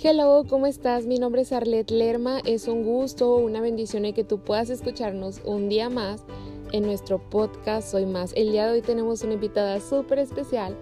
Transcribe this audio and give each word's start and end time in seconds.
Hello, 0.00 0.44
¿cómo 0.48 0.68
estás? 0.68 1.06
Mi 1.06 1.18
nombre 1.18 1.42
es 1.42 1.50
Arlette 1.50 1.90
Lerma. 1.90 2.38
Es 2.44 2.68
un 2.68 2.84
gusto, 2.84 3.34
una 3.34 3.60
bendición 3.60 4.12
que 4.12 4.22
tú 4.22 4.38
puedas 4.38 4.70
escucharnos 4.70 5.40
un 5.44 5.68
día 5.68 5.90
más 5.90 6.22
en 6.70 6.84
nuestro 6.84 7.18
podcast 7.18 7.90
Soy 7.90 8.06
Más. 8.06 8.32
El 8.36 8.52
día 8.52 8.66
de 8.66 8.74
hoy 8.74 8.80
tenemos 8.80 9.24
una 9.24 9.32
invitada 9.32 9.80
súper 9.80 10.20
especial 10.20 10.76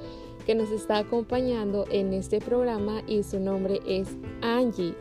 que 0.45 0.55
nos 0.55 0.71
está 0.71 0.99
acompañando 0.99 1.87
en 1.91 2.13
este 2.13 2.41
programa 2.41 3.03
y 3.07 3.23
su 3.23 3.41
nombre 3.41 3.81
es 3.87 4.07
Angie. 4.43 4.95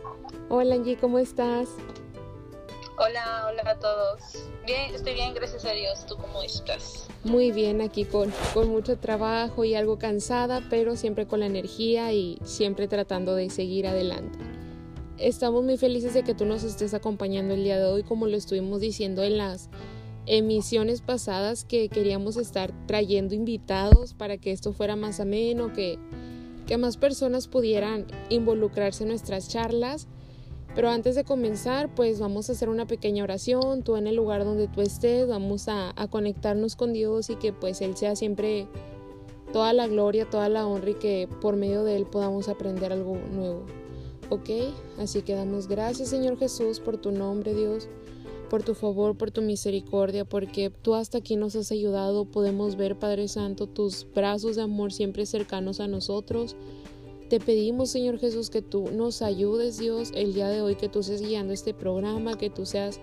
Hola 0.48 0.76
Angie, 0.76 0.96
¿cómo 0.96 1.20
estás? 1.20 1.68
Hola, 3.08 3.46
hola 3.48 3.70
a 3.70 3.76
todos. 3.76 4.20
Bien, 4.66 4.96
estoy 4.96 5.14
bien, 5.14 5.36
gracias 5.36 5.64
a 5.66 5.74
Dios. 5.74 6.08
¿Tú 6.08 6.16
cómo 6.16 6.42
estás? 6.42 7.08
Muy 7.24 7.52
bien, 7.52 7.82
aquí 7.82 8.04
con, 8.04 8.34
con 8.56 8.70
mucho 8.70 8.98
trabajo 8.98 9.64
y 9.64 9.76
algo 9.76 10.00
cansada, 10.00 10.64
pero 10.72 10.96
siempre 10.96 11.28
con 11.28 11.42
la 11.42 11.46
energía 11.46 12.14
y 12.14 12.40
siempre 12.44 12.88
tratando 12.88 13.36
de 13.36 13.52
seguir 13.52 13.86
adelante. 13.86 14.40
Estamos 15.20 15.64
muy 15.64 15.78
felices 15.78 16.16
de 16.16 16.24
que 16.24 16.34
tú 16.34 16.46
nos 16.46 16.64
estés 16.64 16.96
acompañando 16.96 17.54
el 17.54 17.64
día 17.64 17.78
de 17.78 17.86
hoy, 17.86 18.02
como 18.02 18.26
lo 18.26 18.38
estuvimos 18.38 18.82
diciendo 18.82 19.24
en 19.24 19.38
las 19.38 19.70
emisiones 20.26 21.02
pasadas, 21.02 21.64
que 21.64 21.90
queríamos 21.90 22.38
estar 22.38 22.72
trayendo 22.88 23.36
invitados 23.36 24.16
para 24.16 24.38
que 24.38 24.52
esto 24.52 24.74
fuera 24.74 24.96
más 24.96 25.20
ameno, 25.20 25.74
que, 25.74 26.00
que 26.66 26.78
más 26.78 26.98
personas 26.98 27.48
pudieran 27.48 28.08
involucrarse 28.30 29.04
en 29.04 29.10
nuestras 29.10 29.48
charlas 29.48 30.08
pero 30.76 30.90
antes 30.90 31.16
de 31.16 31.24
comenzar, 31.24 31.96
pues 31.96 32.20
vamos 32.20 32.50
a 32.50 32.52
hacer 32.52 32.68
una 32.68 32.86
pequeña 32.86 33.24
oración, 33.24 33.82
tú 33.82 33.96
en 33.96 34.08
el 34.08 34.16
lugar 34.18 34.44
donde 34.44 34.68
tú 34.68 34.82
estés, 34.82 35.26
vamos 35.26 35.70
a, 35.70 35.94
conectarnos 36.10 36.76
con 36.76 36.92
Dios 36.92 37.30
y 37.30 37.36
que 37.36 37.54
pues 37.54 37.80
Él 37.80 37.96
sea 37.96 38.18
siempre 38.18 38.68
toda 39.54 39.72
la 39.72 39.88
gloria, 39.88 40.30
toda 40.30 40.50
la 40.50 40.68
honra 40.68 40.90
y 40.90 40.96
que 40.96 41.30
por 41.40 41.56
medio 41.56 41.86
de 41.86 41.96
Él 41.96 42.06
podamos 42.06 42.50
aprender 42.50 42.92
algo 42.92 43.18
nuevo. 43.34 43.66
¿Ok? 44.30 44.50
Así 45.00 45.22
que 45.22 45.34
damos 45.34 45.68
gracias 45.68 46.10
Señor 46.10 46.38
Jesús 46.38 46.82
por 46.82 46.98
tu 46.98 47.12
nombre 47.12 47.54
Dios, 47.54 47.88
por 48.50 48.64
tu 48.64 48.76
favor, 48.76 49.16
por 49.18 49.32
tu 49.32 49.42
misericordia, 49.42 50.26
porque 50.26 50.70
tú 50.70 50.96
hasta 50.96 51.20
aquí 51.20 51.38
nos 51.38 51.56
has 51.56 51.72
ayudado, 51.72 52.26
podemos 52.26 52.76
ver 52.76 53.00
Padre 53.00 53.30
Santo 53.30 53.68
tus 53.68 54.06
brazos 54.14 54.58
de 54.58 54.64
amor 54.64 54.92
siempre 54.92 55.26
cercanos 55.26 55.80
a 55.80 55.88
nosotros 55.88 56.58
te 57.30 57.40
pedimos, 57.40 57.90
Señor 57.90 58.20
Jesús, 58.20 58.50
que 58.50 58.62
tú 58.62 58.90
nos 58.92 59.22
ayudes, 59.22 59.78
Dios, 59.78 60.12
el 60.16 60.34
día 60.34 60.50
de 60.50 60.62
hoy, 60.62 60.76
que 60.76 60.90
tú 60.90 61.04
seas 61.04 61.22
guiando 61.22 61.54
este 61.54 61.74
programa, 61.74 62.38
que 62.38 62.50
tú 62.50 62.66
seas 62.66 63.00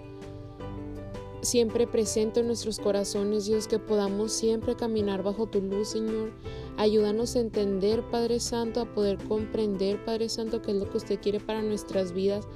siempre 1.43 1.89
presente 1.89 2.41
en 2.41 2.47
nuestros 2.47 2.79
corazones, 2.79 3.47
Dios, 3.47 3.67
que 3.67 3.81
podamos 3.81 4.33
siempre 4.33 4.77
caminar 4.77 5.23
bajo 5.23 5.47
tu 5.47 5.61
luz, 5.61 5.89
Señor. 5.89 6.33
Ayúdanos 6.77 7.35
a 7.35 7.41
entender, 7.41 8.03
Padre 8.11 8.39
Santo, 8.39 8.81
a 8.81 8.95
poder 8.95 9.19
comprender, 9.29 10.03
Padre 10.05 10.29
Santo, 10.29 10.63
qué 10.63 10.71
es 10.71 10.77
lo 10.77 10.89
que 10.89 10.99
usted 10.99 11.21
quiere 11.21 11.41
para 11.41 11.61
nuestras 11.61 12.13
vidas. 12.13 12.47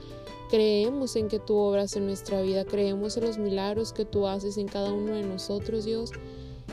Creemos 0.48 1.16
en 1.16 1.26
que 1.26 1.40
tú 1.40 1.56
obras 1.56 1.96
en 1.96 2.06
nuestra 2.06 2.40
vida, 2.42 2.64
creemos 2.64 3.16
en 3.16 3.24
los 3.24 3.38
milagros 3.38 3.92
que 3.92 4.04
tú 4.04 4.28
haces 4.28 4.56
en 4.56 4.68
cada 4.68 4.92
uno 4.92 5.14
de 5.14 5.24
nosotros, 5.24 5.84
Dios 5.84 6.12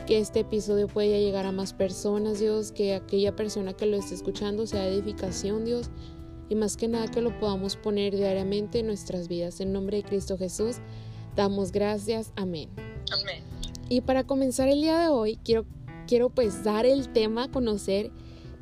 que 0.06 0.18
este 0.18 0.40
episodio 0.40 0.86
pueda 0.86 1.18
llegar 1.18 1.46
a 1.46 1.52
más 1.52 1.72
personas, 1.72 2.40
Dios, 2.40 2.72
que 2.72 2.94
aquella 2.94 3.34
persona 3.34 3.72
que 3.72 3.86
lo 3.86 3.96
esté 3.96 4.14
escuchando 4.14 4.66
sea 4.66 4.86
edificación, 4.86 5.64
Dios, 5.64 5.90
y 6.48 6.54
más 6.54 6.76
que 6.76 6.88
nada 6.88 7.10
que 7.10 7.22
lo 7.22 7.38
podamos 7.38 7.76
poner 7.76 8.14
diariamente 8.14 8.80
en 8.80 8.86
nuestras 8.86 9.28
vidas. 9.28 9.60
En 9.60 9.72
nombre 9.72 9.98
de 9.98 10.02
Cristo 10.02 10.36
Jesús, 10.36 10.76
damos 11.36 11.72
gracias. 11.72 12.32
Amén. 12.36 12.68
Amén. 13.12 13.42
Y 13.88 14.02
para 14.02 14.24
comenzar 14.24 14.68
el 14.68 14.80
día 14.80 14.98
de 14.98 15.08
hoy, 15.08 15.38
quiero, 15.42 15.64
quiero 16.06 16.30
pues 16.30 16.64
dar 16.64 16.86
el 16.86 17.08
tema 17.12 17.44
a 17.44 17.50
conocer 17.50 18.10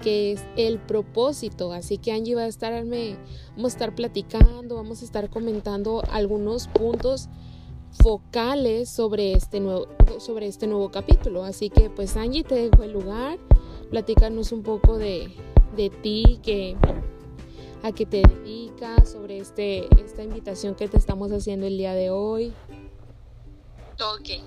que 0.02 0.32
es 0.32 0.44
el 0.56 0.78
propósito. 0.78 1.72
Así 1.72 1.96
que 1.98 2.12
Angie 2.12 2.34
va 2.34 2.42
a 2.42 2.46
estarme, 2.46 3.16
vamos 3.56 3.72
a 3.72 3.76
estar 3.76 3.94
platicando, 3.94 4.74
vamos 4.74 5.02
a 5.02 5.04
estar 5.04 5.30
comentando 5.30 6.02
algunos 6.10 6.68
puntos 6.68 7.28
focales 7.92 8.88
sobre 8.88 9.32
este 9.32 9.60
nuevo, 9.60 9.86
sobre 10.18 10.46
este 10.46 10.66
nuevo 10.66 10.90
capítulo. 10.90 11.44
Así 11.44 11.70
que 11.70 11.90
pues 11.90 12.16
Angie, 12.16 12.44
te 12.44 12.54
dejo 12.54 12.82
el 12.82 12.92
lugar, 12.92 13.38
platícanos 13.90 14.52
un 14.52 14.62
poco 14.62 14.98
de, 14.98 15.34
de 15.76 15.90
ti, 15.90 16.40
que, 16.42 16.76
a 17.82 17.92
qué 17.92 18.06
te 18.06 18.22
dedicas, 18.22 19.10
sobre 19.10 19.38
este, 19.38 19.86
esta 20.02 20.22
invitación 20.22 20.74
que 20.74 20.88
te 20.88 20.96
estamos 20.96 21.30
haciendo 21.32 21.66
el 21.66 21.76
día 21.76 21.94
de 21.94 22.10
hoy. 22.10 22.52
Ok, 24.00 24.42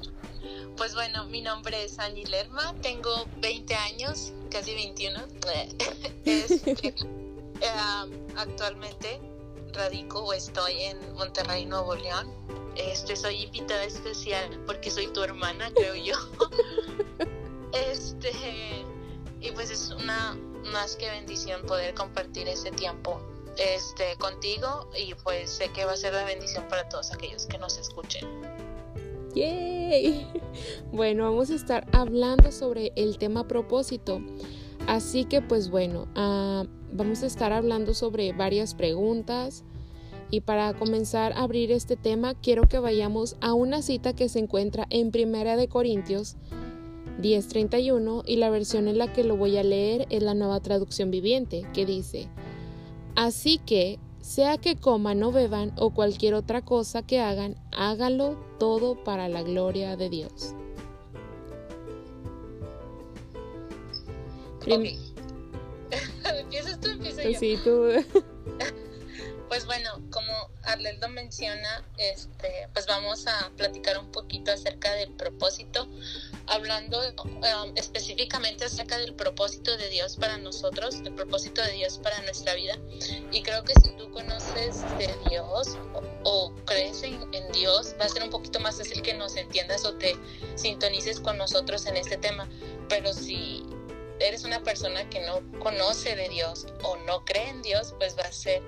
pues 0.75 0.95
bueno, 0.95 1.25
mi 1.25 1.41
nombre 1.41 1.85
es 1.85 1.99
Angie 1.99 2.25
Lerma, 2.25 2.73
tengo 2.81 3.11
20 3.41 3.75
años, 3.75 4.33
casi 4.49 4.73
21. 4.73 5.19
Este, 6.25 6.71
eh, 6.71 7.67
actualmente 8.35 9.19
radico 9.75 10.19
o 10.19 10.33
estoy 10.33 10.81
en 10.81 11.13
Monterrey, 11.15 11.65
Nuevo 11.65 11.95
León 11.95 12.45
este, 12.75 13.15
soy 13.15 13.43
invitada 13.43 13.83
especial 13.85 14.49
porque 14.65 14.91
soy 14.91 15.07
tu 15.07 15.23
hermana, 15.23 15.71
creo 15.73 15.95
yo. 15.95 16.15
este, 17.91 18.31
y 19.39 19.51
pues 19.51 19.71
es 19.71 19.91
una 19.91 20.37
más 20.71 20.95
que 20.95 21.09
bendición 21.09 21.61
poder 21.65 21.93
compartir 21.93 22.47
ese 22.47 22.71
tiempo 22.71 23.21
este, 23.57 24.17
contigo 24.17 24.89
y 24.97 25.13
pues 25.23 25.49
sé 25.49 25.69
que 25.69 25.85
va 25.85 25.93
a 25.93 25.97
ser 25.97 26.13
la 26.13 26.25
bendición 26.25 26.67
para 26.67 26.87
todos 26.89 27.11
aquellos 27.13 27.45
que 27.45 27.57
nos 27.57 27.77
escuchen. 27.77 28.27
¡Yay! 29.33 30.27
Bueno, 30.91 31.25
vamos 31.25 31.49
a 31.51 31.55
estar 31.55 31.85
hablando 31.91 32.51
sobre 32.51 32.93
el 32.95 33.17
tema 33.17 33.47
propósito. 33.47 34.21
Así 34.87 35.25
que 35.25 35.41
pues 35.41 35.69
bueno, 35.69 36.07
ah, 36.15 36.65
vamos 36.95 37.23
a 37.23 37.27
estar 37.27 37.51
hablando 37.51 37.93
sobre 37.93 38.31
varias 38.33 38.73
preguntas 38.73 39.63
y 40.31 40.41
para 40.41 40.73
comenzar 40.73 41.33
a 41.33 41.43
abrir 41.43 41.71
este 41.71 41.95
tema, 41.95 42.33
quiero 42.35 42.63
que 42.63 42.79
vayamos 42.79 43.35
a 43.41 43.53
una 43.53 43.81
cita 43.81 44.13
que 44.13 44.29
se 44.29 44.39
encuentra 44.39 44.87
en 44.89 45.11
Primera 45.11 45.55
de 45.55 45.67
Corintios 45.67 46.35
10:31 47.21 48.23
y 48.25 48.37
la 48.37 48.49
versión 48.49 48.87
en 48.87 48.97
la 48.97 49.13
que 49.13 49.23
lo 49.23 49.37
voy 49.37 49.57
a 49.57 49.63
leer 49.63 50.07
es 50.09 50.23
la 50.23 50.33
nueva 50.33 50.59
traducción 50.61 51.11
viviente, 51.11 51.65
que 51.73 51.85
dice, 51.85 52.27
Así 53.15 53.59
que, 53.59 53.99
sea 54.19 54.57
que 54.57 54.75
coman 54.75 55.23
o 55.23 55.31
beban 55.31 55.71
o 55.77 55.91
cualquier 55.91 56.33
otra 56.33 56.61
cosa 56.61 57.03
que 57.03 57.19
hagan, 57.19 57.55
hágalo 57.71 58.37
todo 58.59 59.03
para 59.03 59.29
la 59.29 59.43
gloria 59.43 59.95
de 59.95 60.09
Dios. 60.09 60.55
¿Empiezas 66.39 66.79
tú? 66.79 66.89
Empiezo 66.89 67.21
yo. 67.21 67.39
Sí, 67.39 67.59
tú. 67.63 67.89
Pues 69.47 69.67
bueno, 69.67 70.01
como 70.09 70.33
Arleldo 70.63 71.07
menciona, 71.07 71.87
este, 71.97 72.67
pues 72.73 72.87
vamos 72.87 73.27
a 73.27 73.51
platicar 73.55 73.97
un 73.99 74.11
poquito 74.11 74.51
acerca 74.51 74.91
del 74.93 75.11
propósito, 75.13 75.87
hablando 76.47 76.99
um, 77.23 77.71
específicamente 77.75 78.65
acerca 78.65 78.97
del 78.97 79.13
propósito 79.13 79.77
de 79.77 79.87
Dios 79.89 80.15
para 80.15 80.37
nosotros, 80.39 80.95
el 81.05 81.13
propósito 81.13 81.61
de 81.61 81.73
Dios 81.73 81.99
para 81.99 82.19
nuestra 82.23 82.55
vida. 82.55 82.77
Y 83.31 83.43
creo 83.43 83.63
que 83.63 83.73
si 83.83 83.91
tú 83.91 84.09
conoces 84.11 84.81
de 84.97 85.15
Dios 85.29 85.77
o, 86.23 86.51
crees 86.65 87.03
en, 87.03 87.21
en 87.33 87.51
Dios, 87.51 87.95
va 88.01 88.05
a 88.05 88.09
ser 88.09 88.23
un 88.23 88.31
poquito 88.31 88.59
más 88.59 88.77
fácil 88.77 89.03
que 89.03 89.13
nos 89.13 89.35
entiendas 89.35 89.85
o 89.85 89.93
te 89.93 90.15
sintonices 90.55 91.19
con 91.19 91.37
nosotros 91.37 91.85
en 91.85 91.97
este 91.97 92.17
tema. 92.17 92.49
Pero 92.89 93.13
si 93.13 93.63
eres 94.19 94.43
una 94.43 94.61
persona 94.63 95.09
que 95.09 95.21
no 95.21 95.41
conoce 95.59 96.15
de 96.15 96.29
Dios 96.29 96.67
o 96.83 96.95
no 96.97 97.23
cree 97.25 97.49
en 97.49 97.61
Dios, 97.61 97.93
pues 97.97 98.17
va 98.17 98.23
a 98.23 98.31
ser 98.31 98.61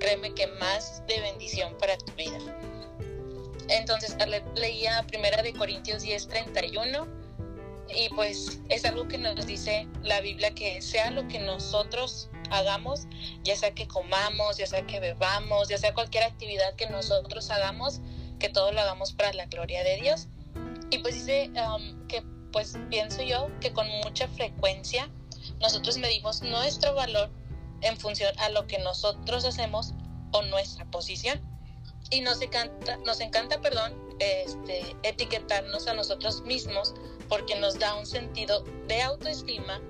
créeme 0.00 0.34
que 0.34 0.48
más 0.58 1.02
de 1.06 1.20
bendición 1.20 1.76
para 1.78 1.96
tu 1.96 2.12
vida. 2.12 2.38
Entonces 3.68 4.16
leía 4.56 5.04
primera 5.06 5.42
de 5.42 5.52
Corintios 5.52 6.02
10, 6.02 6.26
31 6.26 7.06
y 7.94 8.08
pues 8.10 8.60
es 8.68 8.84
algo 8.84 9.06
que 9.06 9.18
nos 9.18 9.46
dice 9.46 9.86
la 10.02 10.20
Biblia 10.20 10.54
que 10.54 10.82
sea 10.82 11.10
lo 11.10 11.26
que 11.28 11.38
nosotros 11.38 12.30
hagamos, 12.50 13.06
ya 13.44 13.56
sea 13.56 13.72
que 13.72 13.86
comamos, 13.86 14.56
ya 14.56 14.66
sea 14.66 14.86
que 14.86 15.00
bebamos, 15.00 15.68
ya 15.68 15.78
sea 15.78 15.94
cualquier 15.94 16.24
actividad 16.24 16.74
que 16.74 16.88
nosotros 16.88 17.50
hagamos, 17.50 18.00
que 18.38 18.48
todo 18.48 18.72
lo 18.72 18.80
hagamos 18.80 19.12
para 19.12 19.32
la 19.32 19.46
gloria 19.46 19.84
de 19.84 19.96
Dios. 19.96 20.28
Y 20.90 20.98
pues 20.98 21.14
dice 21.14 21.50
um, 21.54 22.06
que 22.08 22.22
pues 22.52 22.76
pienso 22.90 23.22
yo 23.22 23.48
que 23.60 23.72
con 23.72 23.88
mucha 24.04 24.28
frecuencia 24.28 25.10
nosotros 25.60 25.98
medimos 25.98 26.42
nuestro 26.42 26.94
valor 26.94 27.30
en 27.80 27.96
función 27.96 28.32
a 28.38 28.48
lo 28.50 28.66
que 28.66 28.78
nosotros 28.78 29.44
hacemos 29.44 29.94
o 30.32 30.42
nuestra 30.42 30.84
posición. 30.90 31.40
Y 32.10 32.20
nos 32.20 32.42
encanta, 32.42 32.98
nos 32.98 33.20
encanta, 33.20 33.60
perdón, 33.60 33.94
este, 34.18 34.96
etiquetarnos 35.02 35.86
a 35.86 35.94
nosotros 35.94 36.42
mismos 36.42 36.94
porque 37.28 37.58
nos 37.58 37.78
da 37.78 37.94
un 37.94 38.06
sentido 38.06 38.64
de 38.86 39.00
autoestima, 39.00 39.80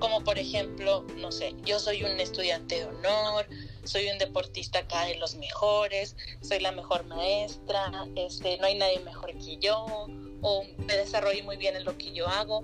como 0.00 0.24
por 0.24 0.38
ejemplo, 0.38 1.06
no 1.18 1.30
sé, 1.30 1.54
yo 1.64 1.78
soy 1.78 2.02
un 2.02 2.18
estudiante 2.18 2.80
de 2.80 2.84
honor, 2.86 3.46
soy 3.84 4.08
un 4.08 4.18
deportista 4.18 4.80
acá 4.80 5.04
de 5.04 5.16
los 5.16 5.34
mejores, 5.36 6.16
soy 6.40 6.60
la 6.60 6.72
mejor 6.72 7.04
maestra, 7.04 7.90
este, 8.16 8.58
no 8.58 8.66
hay 8.66 8.76
nadie 8.76 9.00
mejor 9.00 9.32
que 9.32 9.56
yo, 9.58 10.08
o 10.40 10.64
me 10.78 10.96
desarrollo 10.96 11.42
muy 11.44 11.56
bien 11.56 11.76
en 11.76 11.84
lo 11.84 11.96
que 11.98 12.12
yo 12.12 12.26
hago. 12.28 12.62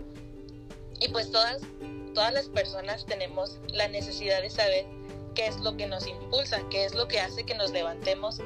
Y 1.00 1.08
pues 1.08 1.30
todas 1.30 1.62
todas 2.18 2.32
las 2.32 2.48
personas 2.48 3.06
tenemos 3.06 3.58
la 3.72 3.86
necesidad 3.86 4.42
de 4.42 4.50
saber 4.50 4.86
qué 5.36 5.46
es 5.46 5.56
lo 5.60 5.76
que 5.76 5.86
nos 5.86 6.06
impulsa, 6.06 6.60
qué 6.68 6.84
es 6.84 6.94
lo 6.94 7.06
que 7.06 7.20
hace 7.20 7.44
que 7.44 7.54
nos 7.54 7.70
levantemos 7.70 8.40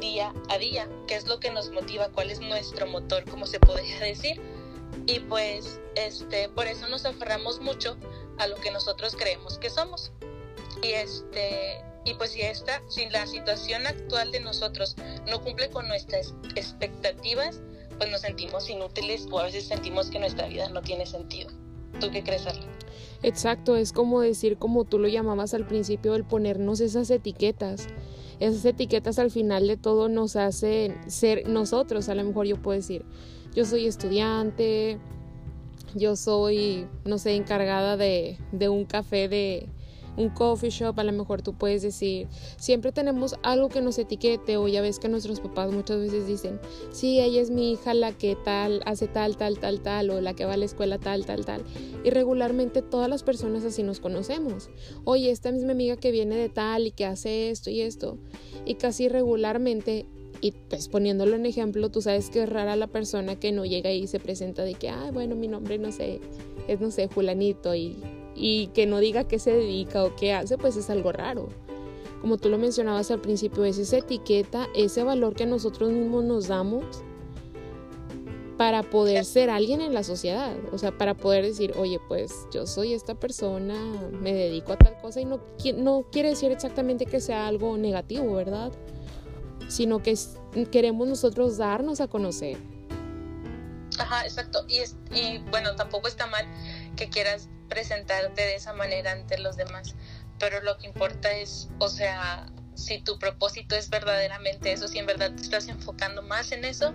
día 0.00 0.32
a 0.48 0.56
día, 0.56 0.88
qué 1.06 1.16
es 1.16 1.26
lo 1.26 1.38
que 1.38 1.50
nos 1.50 1.70
motiva, 1.70 2.08
cuál 2.08 2.30
es 2.30 2.40
nuestro 2.40 2.86
motor, 2.86 3.28
como 3.28 3.46
se 3.46 3.60
podría 3.60 3.98
decir. 4.00 4.40
Y 5.06 5.20
pues 5.20 5.80
este, 5.96 6.48
por 6.48 6.66
eso 6.66 6.88
nos 6.88 7.04
aferramos 7.04 7.60
mucho 7.60 7.98
a 8.38 8.46
lo 8.46 8.56
que 8.56 8.70
nosotros 8.70 9.16
creemos 9.16 9.58
que 9.58 9.68
somos. 9.68 10.12
Y 10.82 10.92
este, 10.92 11.84
y 12.04 12.14
pues 12.14 12.32
si 12.32 12.42
esta, 12.42 12.82
si 12.88 13.08
la 13.08 13.26
situación 13.26 13.86
actual 13.86 14.30
de 14.30 14.40
nosotros 14.40 14.96
no 15.28 15.42
cumple 15.42 15.70
con 15.70 15.88
nuestras 15.88 16.34
expectativas, 16.54 17.60
pues 17.98 18.10
nos 18.10 18.20
sentimos 18.20 18.68
inútiles 18.68 19.26
o 19.30 19.38
a 19.38 19.44
veces 19.44 19.66
sentimos 19.66 20.10
que 20.10 20.18
nuestra 20.18 20.46
vida 20.48 20.68
no 20.68 20.82
tiene 20.82 21.06
sentido. 21.06 21.50
¿Tú 22.00 22.10
qué 22.10 22.22
crees, 22.22 22.46
Arla? 22.46 22.66
Exacto, 23.22 23.76
es 23.76 23.92
como 23.92 24.20
decir, 24.20 24.58
como 24.58 24.84
tú 24.84 24.98
lo 24.98 25.08
llamabas 25.08 25.54
al 25.54 25.66
principio, 25.66 26.14
el 26.14 26.24
ponernos 26.24 26.80
esas 26.80 27.08
etiquetas. 27.10 27.86
Esas 28.40 28.64
etiquetas 28.64 29.18
al 29.18 29.30
final 29.30 29.68
de 29.68 29.76
todo 29.76 30.08
nos 30.08 30.36
hacen 30.36 30.98
ser 31.10 31.48
nosotros. 31.48 32.08
A 32.08 32.14
lo 32.14 32.24
mejor 32.24 32.46
yo 32.46 32.60
puedo 32.60 32.76
decir, 32.76 33.04
yo 33.54 33.64
soy 33.64 33.86
estudiante, 33.86 34.98
yo 35.94 36.16
soy, 36.16 36.86
no 37.04 37.18
sé, 37.18 37.36
encargada 37.36 37.96
de, 37.96 38.36
de 38.52 38.68
un 38.68 38.84
café 38.84 39.28
de, 39.28 39.68
un 40.16 40.30
coffee 40.30 40.70
shop, 40.70 40.98
a 40.98 41.04
lo 41.04 41.12
mejor 41.12 41.42
tú 41.42 41.54
puedes 41.54 41.82
decir, 41.82 42.28
siempre 42.56 42.92
tenemos 42.92 43.36
algo 43.42 43.68
que 43.68 43.80
nos 43.80 43.98
etiquete 43.98 44.56
o 44.56 44.68
ya 44.68 44.80
ves 44.80 44.98
que 44.98 45.08
nuestros 45.08 45.40
papás 45.40 45.72
muchas 45.72 45.98
veces 45.98 46.26
dicen, 46.26 46.60
sí, 46.92 47.20
ella 47.20 47.40
es 47.40 47.50
mi 47.50 47.72
hija 47.72 47.94
la 47.94 48.12
que 48.12 48.36
tal, 48.36 48.82
hace 48.86 49.08
tal, 49.08 49.36
tal, 49.36 49.58
tal, 49.58 49.80
tal, 49.80 50.10
o 50.10 50.20
la 50.20 50.34
que 50.34 50.44
va 50.44 50.54
a 50.54 50.56
la 50.56 50.64
escuela 50.64 50.98
tal, 50.98 51.26
tal, 51.26 51.44
tal. 51.44 51.62
Y 52.04 52.10
regularmente 52.10 52.82
todas 52.82 53.08
las 53.08 53.22
personas 53.22 53.64
así 53.64 53.82
nos 53.82 54.00
conocemos. 54.00 54.70
Oye, 55.04 55.30
esta 55.30 55.48
es 55.48 55.64
mi 55.64 55.72
amiga 55.72 55.96
que 55.96 56.10
viene 56.10 56.36
de 56.36 56.48
tal 56.48 56.86
y 56.86 56.90
que 56.90 57.06
hace 57.06 57.50
esto 57.50 57.70
y 57.70 57.80
esto. 57.80 58.18
Y 58.64 58.74
casi 58.74 59.08
regularmente 59.08 60.06
y 60.40 60.52
pues 60.52 60.88
poniéndolo 60.88 61.36
en 61.36 61.46
ejemplo, 61.46 61.90
tú 61.90 62.02
sabes 62.02 62.28
que 62.28 62.42
es 62.42 62.48
rara 62.48 62.76
la 62.76 62.88
persona 62.88 63.36
que 63.36 63.50
no 63.50 63.64
llega 63.64 63.92
y 63.92 64.06
se 64.06 64.20
presenta 64.20 64.62
de 64.62 64.74
que, 64.74 64.90
ay, 64.90 65.10
bueno, 65.10 65.36
mi 65.36 65.48
nombre 65.48 65.78
no 65.78 65.90
sé, 65.90 66.20
es 66.68 66.80
no 66.82 66.90
sé, 66.90 67.08
Julanito 67.08 67.74
y 67.74 67.96
y 68.34 68.68
que 68.68 68.86
no 68.86 68.98
diga 68.98 69.24
qué 69.24 69.38
se 69.38 69.52
dedica 69.52 70.04
o 70.04 70.14
qué 70.16 70.32
hace, 70.32 70.58
pues 70.58 70.76
es 70.76 70.90
algo 70.90 71.12
raro. 71.12 71.48
Como 72.20 72.38
tú 72.38 72.48
lo 72.48 72.58
mencionabas 72.58 73.10
al 73.10 73.20
principio, 73.20 73.64
es 73.64 73.78
esa 73.78 73.98
etiqueta, 73.98 74.66
ese 74.74 75.04
valor 75.04 75.34
que 75.34 75.46
nosotros 75.46 75.90
mismos 75.92 76.24
nos 76.24 76.48
damos 76.48 76.84
para 78.56 78.82
poder 78.82 79.24
ser 79.24 79.50
alguien 79.50 79.80
en 79.80 79.92
la 79.94 80.04
sociedad, 80.04 80.56
o 80.72 80.78
sea, 80.78 80.96
para 80.96 81.14
poder 81.14 81.44
decir, 81.44 81.74
oye, 81.76 82.00
pues 82.08 82.46
yo 82.52 82.66
soy 82.66 82.94
esta 82.94 83.14
persona, 83.14 83.74
me 84.12 84.32
dedico 84.32 84.72
a 84.72 84.76
tal 84.76 84.96
cosa 84.98 85.20
y 85.20 85.24
no, 85.24 85.40
no 85.76 86.06
quiere 86.10 86.30
decir 86.30 86.52
exactamente 86.52 87.04
que 87.04 87.20
sea 87.20 87.48
algo 87.48 87.76
negativo, 87.76 88.34
¿verdad? 88.34 88.72
Sino 89.68 90.02
que 90.02 90.16
queremos 90.70 91.08
nosotros 91.08 91.56
darnos 91.56 92.00
a 92.00 92.06
conocer. 92.06 92.56
Ajá, 93.98 94.24
exacto. 94.24 94.64
Y, 94.68 94.78
y 95.14 95.38
bueno, 95.50 95.74
tampoco 95.74 96.08
está 96.08 96.26
mal 96.26 96.46
que 96.96 97.08
quieras 97.08 97.48
presentarte 97.68 98.42
de 98.42 98.56
esa 98.56 98.72
manera 98.72 99.12
ante 99.12 99.38
los 99.38 99.56
demás, 99.56 99.94
pero 100.38 100.60
lo 100.62 100.76
que 100.78 100.86
importa 100.86 101.32
es, 101.32 101.68
o 101.78 101.88
sea, 101.88 102.46
si 102.74 102.98
tu 103.00 103.18
propósito 103.18 103.76
es 103.76 103.88
verdaderamente 103.88 104.72
eso, 104.72 104.88
si 104.88 104.98
en 104.98 105.06
verdad 105.06 105.32
te 105.34 105.42
estás 105.42 105.68
enfocando 105.68 106.22
más 106.22 106.52
en 106.52 106.64
eso 106.64 106.94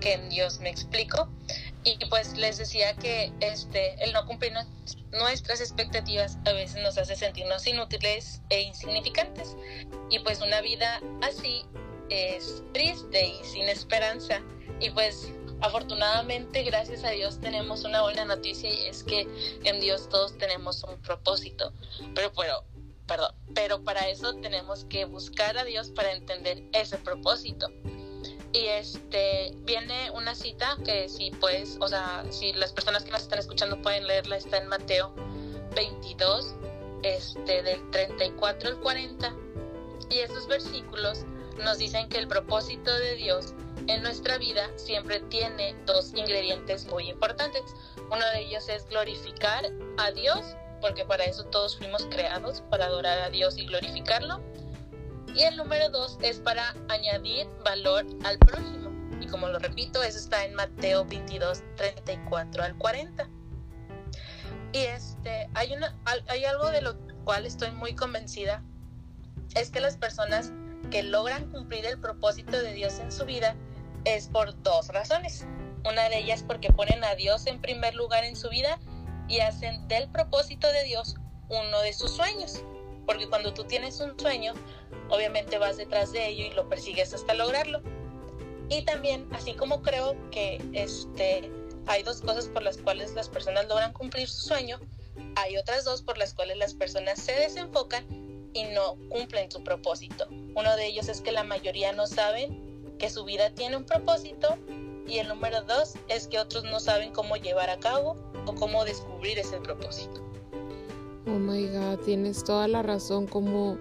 que 0.00 0.14
en 0.14 0.28
Dios, 0.28 0.60
me 0.60 0.70
explico. 0.70 1.28
Y 1.82 1.98
pues 2.06 2.36
les 2.36 2.58
decía 2.58 2.94
que 2.94 3.32
este, 3.40 4.02
el 4.02 4.12
no 4.12 4.26
cumplir 4.26 4.52
nuestras 5.12 5.60
expectativas 5.60 6.38
a 6.46 6.52
veces 6.52 6.82
nos 6.82 6.98
hace 6.98 7.16
sentirnos 7.16 7.66
inútiles 7.66 8.40
e 8.50 8.62
insignificantes. 8.62 9.56
Y 10.10 10.18
pues 10.20 10.40
una 10.40 10.60
vida 10.60 11.00
así 11.22 11.64
es 12.10 12.62
triste 12.72 13.26
y 13.26 13.44
sin 13.44 13.68
esperanza. 13.68 14.40
Y 14.80 14.90
pues 14.90 15.28
Afortunadamente, 15.60 16.62
gracias 16.62 17.04
a 17.04 17.10
Dios, 17.10 17.40
tenemos 17.40 17.84
una 17.84 18.02
buena 18.02 18.24
noticia 18.24 18.72
y 18.72 18.86
es 18.86 19.02
que 19.02 19.26
en 19.64 19.80
Dios 19.80 20.08
todos 20.08 20.36
tenemos 20.36 20.82
un 20.84 21.00
propósito. 21.00 21.72
Pero, 22.14 22.32
pero, 22.32 22.64
perdón, 23.06 23.34
pero 23.54 23.82
para 23.82 24.08
eso 24.08 24.34
tenemos 24.34 24.84
que 24.86 25.04
buscar 25.04 25.56
a 25.56 25.64
Dios 25.64 25.90
para 25.90 26.12
entender 26.12 26.64
ese 26.72 26.98
propósito. 26.98 27.68
Y 28.52 28.66
este 28.66 29.52
viene 29.62 30.10
una 30.12 30.34
cita 30.34 30.76
que 30.84 31.08
si 31.08 31.32
puedes, 31.32 31.76
o 31.80 31.88
sea, 31.88 32.24
si 32.30 32.52
las 32.52 32.72
personas 32.72 33.02
que 33.02 33.10
nos 33.10 33.22
están 33.22 33.40
escuchando 33.40 33.82
pueden 33.82 34.06
leerla, 34.06 34.36
está 34.36 34.58
en 34.58 34.68
Mateo 34.68 35.12
22, 35.74 36.54
este, 37.02 37.62
del 37.64 37.90
34 37.90 38.68
al 38.68 38.80
40. 38.80 39.34
Y 40.10 40.18
esos 40.18 40.46
versículos 40.46 41.24
nos 41.64 41.78
dicen 41.78 42.08
que 42.08 42.18
el 42.18 42.28
propósito 42.28 42.94
de 42.96 43.16
Dios 43.16 43.54
en 43.86 44.02
nuestra 44.02 44.38
vida 44.38 44.70
siempre 44.76 45.20
tiene 45.20 45.74
dos 45.86 46.12
ingredientes 46.14 46.86
muy 46.86 47.10
importantes. 47.10 47.62
Uno 48.10 48.24
de 48.32 48.40
ellos 48.40 48.68
es 48.68 48.86
glorificar 48.88 49.64
a 49.98 50.10
Dios, 50.12 50.56
porque 50.80 51.04
para 51.04 51.24
eso 51.24 51.44
todos 51.46 51.76
fuimos 51.76 52.06
creados, 52.06 52.62
para 52.70 52.86
adorar 52.86 53.18
a 53.18 53.30
Dios 53.30 53.58
y 53.58 53.66
glorificarlo. 53.66 54.40
Y 55.34 55.42
el 55.42 55.56
número 55.56 55.88
dos 55.90 56.18
es 56.22 56.38
para 56.38 56.74
añadir 56.88 57.46
valor 57.64 58.06
al 58.24 58.38
prójimo. 58.38 58.90
Y 59.20 59.26
como 59.26 59.48
lo 59.48 59.58
repito, 59.58 60.02
eso 60.02 60.18
está 60.18 60.44
en 60.44 60.54
Mateo 60.54 61.04
22, 61.04 61.62
34 61.76 62.62
al 62.62 62.76
40. 62.76 63.28
Y 64.72 64.78
este, 64.78 65.48
hay, 65.54 65.72
una, 65.72 65.96
hay 66.28 66.44
algo 66.44 66.70
de 66.70 66.82
lo 66.82 66.96
cual 67.24 67.46
estoy 67.46 67.70
muy 67.72 67.94
convencida, 67.94 68.62
es 69.54 69.70
que 69.70 69.80
las 69.80 69.96
personas 69.96 70.52
que 70.90 71.02
logran 71.02 71.50
cumplir 71.50 71.86
el 71.86 71.98
propósito 71.98 72.52
de 72.60 72.72
Dios 72.72 72.98
en 72.98 73.12
su 73.12 73.24
vida 73.24 73.56
es 74.04 74.28
por 74.28 74.60
dos 74.62 74.88
razones. 74.88 75.46
Una 75.84 76.08
de 76.08 76.18
ellas 76.18 76.44
porque 76.46 76.72
ponen 76.72 77.04
a 77.04 77.14
Dios 77.14 77.46
en 77.46 77.60
primer 77.60 77.94
lugar 77.94 78.24
en 78.24 78.36
su 78.36 78.48
vida 78.48 78.78
y 79.28 79.40
hacen 79.40 79.86
del 79.88 80.08
propósito 80.10 80.70
de 80.72 80.84
Dios 80.84 81.16
uno 81.48 81.80
de 81.80 81.92
sus 81.92 82.10
sueños. 82.10 82.62
Porque 83.06 83.28
cuando 83.28 83.52
tú 83.52 83.64
tienes 83.64 84.00
un 84.00 84.18
sueño, 84.18 84.54
obviamente 85.10 85.58
vas 85.58 85.76
detrás 85.76 86.12
de 86.12 86.28
ello 86.28 86.46
y 86.46 86.50
lo 86.50 86.68
persigues 86.68 87.12
hasta 87.12 87.34
lograrlo. 87.34 87.82
Y 88.70 88.82
también, 88.82 89.28
así 89.32 89.52
como 89.54 89.82
creo 89.82 90.16
que 90.30 90.62
este, 90.72 91.50
hay 91.86 92.02
dos 92.02 92.22
cosas 92.22 92.48
por 92.48 92.62
las 92.62 92.78
cuales 92.78 93.12
las 93.12 93.28
personas 93.28 93.68
logran 93.68 93.92
cumplir 93.92 94.28
su 94.28 94.46
sueño, 94.46 94.80
hay 95.36 95.58
otras 95.58 95.84
dos 95.84 96.02
por 96.02 96.16
las 96.16 96.32
cuales 96.32 96.56
las 96.56 96.74
personas 96.74 97.20
se 97.20 97.32
desenfocan 97.32 98.23
y 98.54 98.64
no 98.74 98.96
cumplen 99.08 99.50
su 99.50 99.62
propósito. 99.62 100.26
Uno 100.54 100.76
de 100.76 100.86
ellos 100.86 101.08
es 101.08 101.20
que 101.20 101.32
la 101.32 101.44
mayoría 101.44 101.92
no 101.92 102.06
saben 102.06 102.96
que 102.98 103.10
su 103.10 103.24
vida 103.24 103.50
tiene 103.50 103.76
un 103.76 103.84
propósito 103.84 104.56
y 105.06 105.18
el 105.18 105.28
número 105.28 105.62
dos 105.62 105.94
es 106.08 106.28
que 106.28 106.38
otros 106.38 106.64
no 106.64 106.80
saben 106.80 107.12
cómo 107.12 107.36
llevar 107.36 107.68
a 107.68 107.78
cabo 107.78 108.16
o 108.46 108.54
cómo 108.54 108.84
descubrir 108.84 109.38
ese 109.38 109.58
propósito. 109.58 110.22
Oh 111.26 111.38
my 111.38 111.66
God, 111.66 111.98
tienes 112.04 112.44
toda 112.44 112.68
la 112.68 112.82
razón. 112.82 113.26
¿Cómo, 113.26 113.78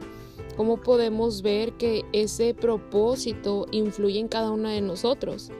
cómo 0.57 0.77
podemos 0.81 1.41
ver 1.41 1.73
que 1.73 2.03
ese 2.11 2.53
propósito 2.53 3.67
influye 3.71 4.19
en 4.19 4.27
cada 4.27 4.51
uno 4.51 4.69
de 4.69 4.81
nosotros? 4.81 5.51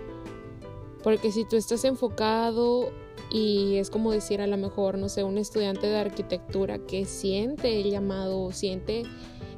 Porque 1.04 1.32
si 1.32 1.46
tú 1.46 1.58
estás 1.58 1.84
enfocado 1.84 2.92
y 3.32 3.78
es 3.78 3.90
como 3.90 4.12
decir 4.12 4.42
a 4.42 4.48
lo 4.48 4.58
mejor, 4.58 4.98
no 4.98 5.10
sé, 5.10 5.24
un 5.24 5.38
estudiante 5.38 5.88
de 5.88 5.98
arquitectura 5.98 6.80
que 6.80 7.06
siente 7.06 7.82
el 7.82 7.92
llamado, 7.92 8.52
siente 8.52 9.04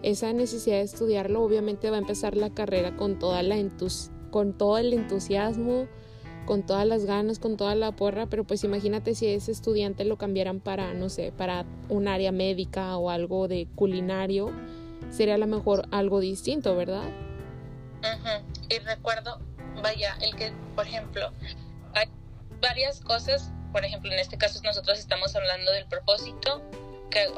esa 0.02 0.34
necesidad 0.34 0.78
de 0.78 0.84
estudiarlo, 0.84 1.42
obviamente 1.42 1.90
va 1.90 1.98
a 1.98 2.00
empezar 2.00 2.38
la 2.38 2.52
carrera 2.52 2.96
con, 2.96 3.18
toda 3.18 3.42
la 3.44 3.58
con 4.30 4.54
todo 4.54 4.78
el 4.78 4.94
entusiasmo, 4.94 5.88
con 6.46 6.64
todas 6.64 6.86
las 6.86 7.06
ganas, 7.06 7.40
con 7.40 7.58
toda 7.58 7.76
la 7.76 7.92
porra, 7.96 8.28
pero 8.28 8.44
pues 8.44 8.64
imagínate 8.64 9.16
si 9.16 9.28
ese 9.28 9.52
estudiante 9.52 10.06
lo 10.06 10.18
cambiaran 10.18 10.60
para, 10.60 10.94
no 10.94 11.10
sé, 11.10 11.32
para 11.36 11.66
un 11.90 12.08
área 12.08 12.32
médica 12.32 12.98
o 12.98 13.10
algo 13.10 13.48
de 13.48 13.68
culinario, 13.76 14.52
sería 15.10 15.36
a 15.36 15.40
lo 15.40 15.48
mejor 15.48 15.88
algo 15.92 16.20
distinto, 16.20 16.76
¿verdad? 16.76 17.10
Y 18.70 18.80
recuerdo, 18.80 19.40
vaya, 19.82 20.16
el 20.22 20.36
que, 20.36 20.52
por 20.76 20.86
ejemplo, 20.86 21.32
hay 21.94 22.08
varias 22.62 23.02
cosas, 23.02 23.52
por 23.72 23.86
ejemplo, 23.86 24.12
en 24.12 24.20
este 24.20 24.38
caso 24.38 24.62
nosotros 24.64 25.00
estamos 25.00 25.36
hablando 25.36 25.72
del 25.72 25.86
propósito, 25.88 26.62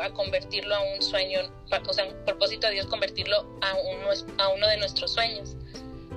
a 0.02 0.10
convertirlo 0.12 0.76
a 0.76 0.82
un 0.82 1.02
sueño, 1.02 1.40
o 1.88 1.94
sea, 1.94 2.06
un 2.06 2.26
propósito 2.26 2.68
de 2.68 2.74
Dios 2.74 2.88
convertirlo 2.88 3.38
a 3.62 3.76
uno, 3.76 4.10
a 4.40 4.48
uno 4.50 4.68
de 4.68 4.78
nuestros 4.78 5.14
sueños. 5.14 5.56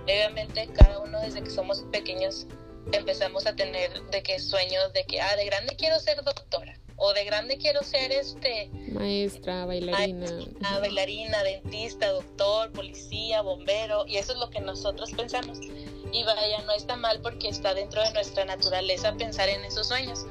Obviamente 0.05 0.69
cada 0.75 0.99
uno 1.01 1.21
desde 1.21 1.43
que 1.43 1.51
somos 1.51 1.85
pequeños 1.93 2.47
empezamos 2.93 3.47
a 3.47 3.55
tener 3.55 4.03
de 4.11 4.23
que 4.23 4.39
sueños 4.39 4.93
de 4.95 5.05
que, 5.05 5.21
ah, 5.21 5.37
de 5.37 5.45
grande 5.45 5.77
quiero 5.77 5.99
ser 6.01 6.23
doctora 6.25 6.79
o 6.97 7.13
de 7.13 7.25
grande 7.25 7.59
quiero 7.59 7.83
ser 7.83 8.11
este 8.11 8.71
maestra, 8.93 9.67
bailarina, 9.67 10.27
maestra, 10.31 10.79
bailarina, 10.81 11.43
dentista, 11.43 12.11
doctor, 12.11 12.73
policía, 12.73 13.43
bombero 13.43 14.07
y 14.07 14.17
eso 14.17 14.33
es 14.33 14.39
lo 14.39 14.51
que 14.51 14.61
nosotros 14.61 15.11
pensamos. 15.13 15.59
Y 16.13 16.25
vaya, 16.25 16.63
no 16.63 16.73
está 16.73 16.97
mal 16.97 17.21
porque 17.21 17.49
está 17.49 17.75
dentro 17.75 18.03
de 18.03 18.13
nuestra 18.13 18.45
naturaleza 18.45 19.15
pensar 19.15 19.49
en 19.49 19.65
esos 19.65 19.89
sueños. 19.89 20.27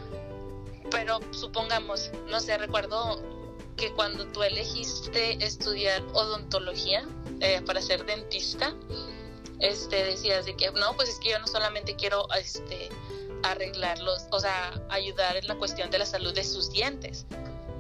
Pero 0.92 1.20
supongamos, 1.32 2.12
no 2.28 2.40
sé, 2.40 2.58
recuerdo 2.58 3.22
que 3.78 3.94
cuando 3.94 4.28
tú 4.28 4.44
elegiste 4.44 5.44
estudiar 5.44 6.04
odontología 6.14 7.08
eh, 7.40 7.62
para 7.66 7.82
ser 7.82 8.06
dentista, 8.06 8.76
este, 9.60 10.04
decías 10.04 10.46
de 10.46 10.56
que 10.56 10.72
no, 10.72 10.96
pues 10.96 11.10
es 11.10 11.20
que 11.20 11.30
yo 11.30 11.40
no 11.40 11.48
solamente 11.48 11.96
quiero 11.96 12.28
este, 12.34 12.90
arreglarlos, 13.44 14.26
o 14.32 14.40
sea, 14.40 14.82
ayudar 14.90 15.38
en 15.38 15.48
la 15.48 15.56
cuestión 15.56 15.90
de 15.92 16.00
la 16.00 16.06
salud 16.06 16.34
de 16.34 16.44
sus 16.44 16.72
dientes, 16.72 17.26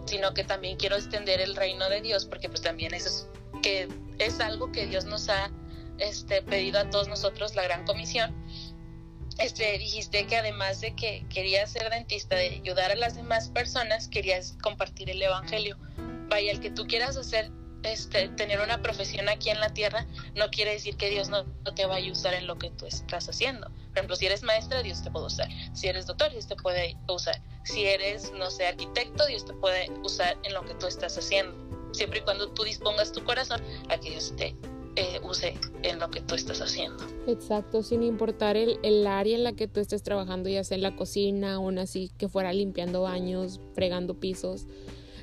sino 0.05 0.33
que 0.33 0.43
también 0.43 0.77
quiero 0.77 0.95
extender 0.95 1.41
el 1.41 1.55
reino 1.55 1.89
de 1.89 2.01
Dios, 2.01 2.25
porque 2.25 2.49
pues 2.49 2.61
también 2.61 2.93
eso 2.93 3.09
es, 3.09 3.27
que 3.61 3.89
es 4.19 4.39
algo 4.39 4.71
que 4.71 4.87
Dios 4.87 5.05
nos 5.05 5.29
ha 5.29 5.51
este, 5.99 6.41
pedido 6.41 6.79
a 6.79 6.89
todos 6.89 7.07
nosotros, 7.07 7.55
la 7.55 7.63
gran 7.63 7.85
comisión. 7.85 8.35
Este, 9.37 9.77
dijiste 9.77 10.27
que 10.27 10.35
además 10.35 10.81
de 10.81 10.95
que 10.95 11.25
querías 11.29 11.71
ser 11.71 11.89
dentista, 11.89 12.35
de 12.35 12.61
ayudar 12.61 12.91
a 12.91 12.95
las 12.95 13.15
demás 13.15 13.49
personas, 13.49 14.07
querías 14.07 14.57
compartir 14.61 15.09
el 15.09 15.21
Evangelio. 15.21 15.77
Vaya, 16.27 16.51
el 16.51 16.59
que 16.59 16.71
tú 16.71 16.85
quieras 16.85 17.15
hacer 17.15 17.49
este, 17.83 18.27
tener 18.29 18.59
una 18.59 18.81
profesión 18.81 19.29
aquí 19.29 19.49
en 19.49 19.59
la 19.61 19.73
tierra 19.73 20.05
no 20.35 20.49
quiere 20.49 20.71
decir 20.71 20.97
que 20.97 21.09
Dios 21.09 21.29
no, 21.29 21.45
te 21.75 21.85
vaya 21.85 22.09
a 22.09 22.11
usar 22.11 22.33
en 22.33 22.47
lo 22.47 22.57
que 22.57 22.69
tú 22.71 22.85
estás 22.85 23.29
haciendo. 23.29 23.67
Por 23.69 23.97
ejemplo, 23.97 24.15
si 24.15 24.25
eres 24.25 24.43
maestra, 24.43 24.83
Dios 24.83 25.01
te 25.01 25.11
puede 25.11 25.27
usar. 25.27 25.47
Si 25.73 25.87
eres 25.87 26.05
doctor, 26.05 26.31
Dios 26.31 26.47
te 26.47 26.55
puede 26.55 26.97
usar. 27.07 27.41
Si 27.63 27.85
eres, 27.85 28.31
no 28.33 28.51
sé, 28.51 28.67
arquitecto, 28.67 29.25
Dios 29.27 29.45
te 29.45 29.53
puede 29.53 29.89
usar 30.03 30.37
en 30.43 30.53
lo 30.53 30.65
que 30.65 30.73
tú 30.75 30.87
estás 30.87 31.17
haciendo. 31.17 31.55
Siempre 31.93 32.19
y 32.19 32.21
cuando 32.23 32.49
tú 32.51 32.63
dispongas 32.63 33.11
tu 33.11 33.23
corazón 33.23 33.63
a 33.89 33.97
que 33.97 34.09
Dios 34.11 34.33
te 34.35 34.55
eh, 34.95 35.19
use 35.23 35.53
en 35.83 35.99
lo 35.99 36.09
que 36.09 36.21
tú 36.21 36.35
estás 36.35 36.61
haciendo. 36.61 37.03
Exacto, 37.27 37.83
sin 37.83 38.03
importar 38.03 38.57
el, 38.57 38.79
el 38.83 39.05
área 39.07 39.35
en 39.35 39.43
la 39.43 39.53
que 39.53 39.67
tú 39.67 39.79
estés 39.79 40.03
trabajando, 40.03 40.49
ya 40.49 40.63
sea 40.63 40.75
en 40.75 40.83
la 40.83 40.95
cocina 40.95 41.59
o 41.59 41.69
así 41.79 42.11
que 42.17 42.27
fuera 42.27 42.53
limpiando 42.53 43.01
baños, 43.01 43.59
fregando 43.73 44.19
pisos 44.19 44.65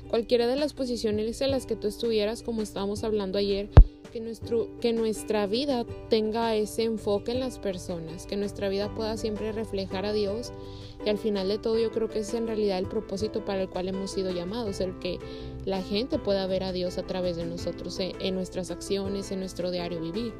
Cualquiera 0.09 0.47
de 0.47 0.55
las 0.55 0.73
posiciones 0.73 1.41
en 1.41 1.51
las 1.51 1.65
que 1.65 1.75
tú 1.75 1.87
estuvieras, 1.87 2.41
como 2.41 2.61
estábamos 2.61 3.03
hablando 3.03 3.37
ayer, 3.37 3.69
que, 4.13 4.21
nuestro, 4.21 4.69
que 4.79 4.93
nuestra 4.93 5.47
vida 5.47 5.85
tenga 6.09 6.55
ese 6.55 6.83
enfoque 6.83 7.33
en 7.33 7.41
las 7.41 7.59
personas, 7.59 8.25
que 8.25 8.37
nuestra 8.37 8.69
vida 8.69 8.93
pueda 8.95 9.17
siempre 9.17 9.51
reflejar 9.51 10.05
a 10.05 10.13
Dios. 10.13 10.53
Y 11.05 11.09
al 11.09 11.17
final 11.17 11.47
de 11.47 11.57
todo 11.57 11.77
yo 11.77 11.91
creo 11.91 12.09
que 12.09 12.19
es 12.19 12.33
en 12.33 12.47
realidad 12.47 12.79
el 12.79 12.87
propósito 12.87 13.45
para 13.45 13.61
el 13.61 13.69
cual 13.69 13.87
hemos 13.87 14.11
sido 14.11 14.31
llamados, 14.31 14.79
el 14.79 14.97
que 14.99 15.19
la 15.65 15.81
gente 15.81 16.19
pueda 16.19 16.47
ver 16.47 16.63
a 16.63 16.71
Dios 16.71 16.97
a 16.97 17.03
través 17.03 17.37
de 17.37 17.45
nosotros, 17.45 17.97
en, 17.99 18.35
nuestras 18.35 18.71
acciones, 18.71 19.31
en 19.31 19.39
nuestro 19.39 19.71
diario 19.71 20.01
vivir. 20.01 20.33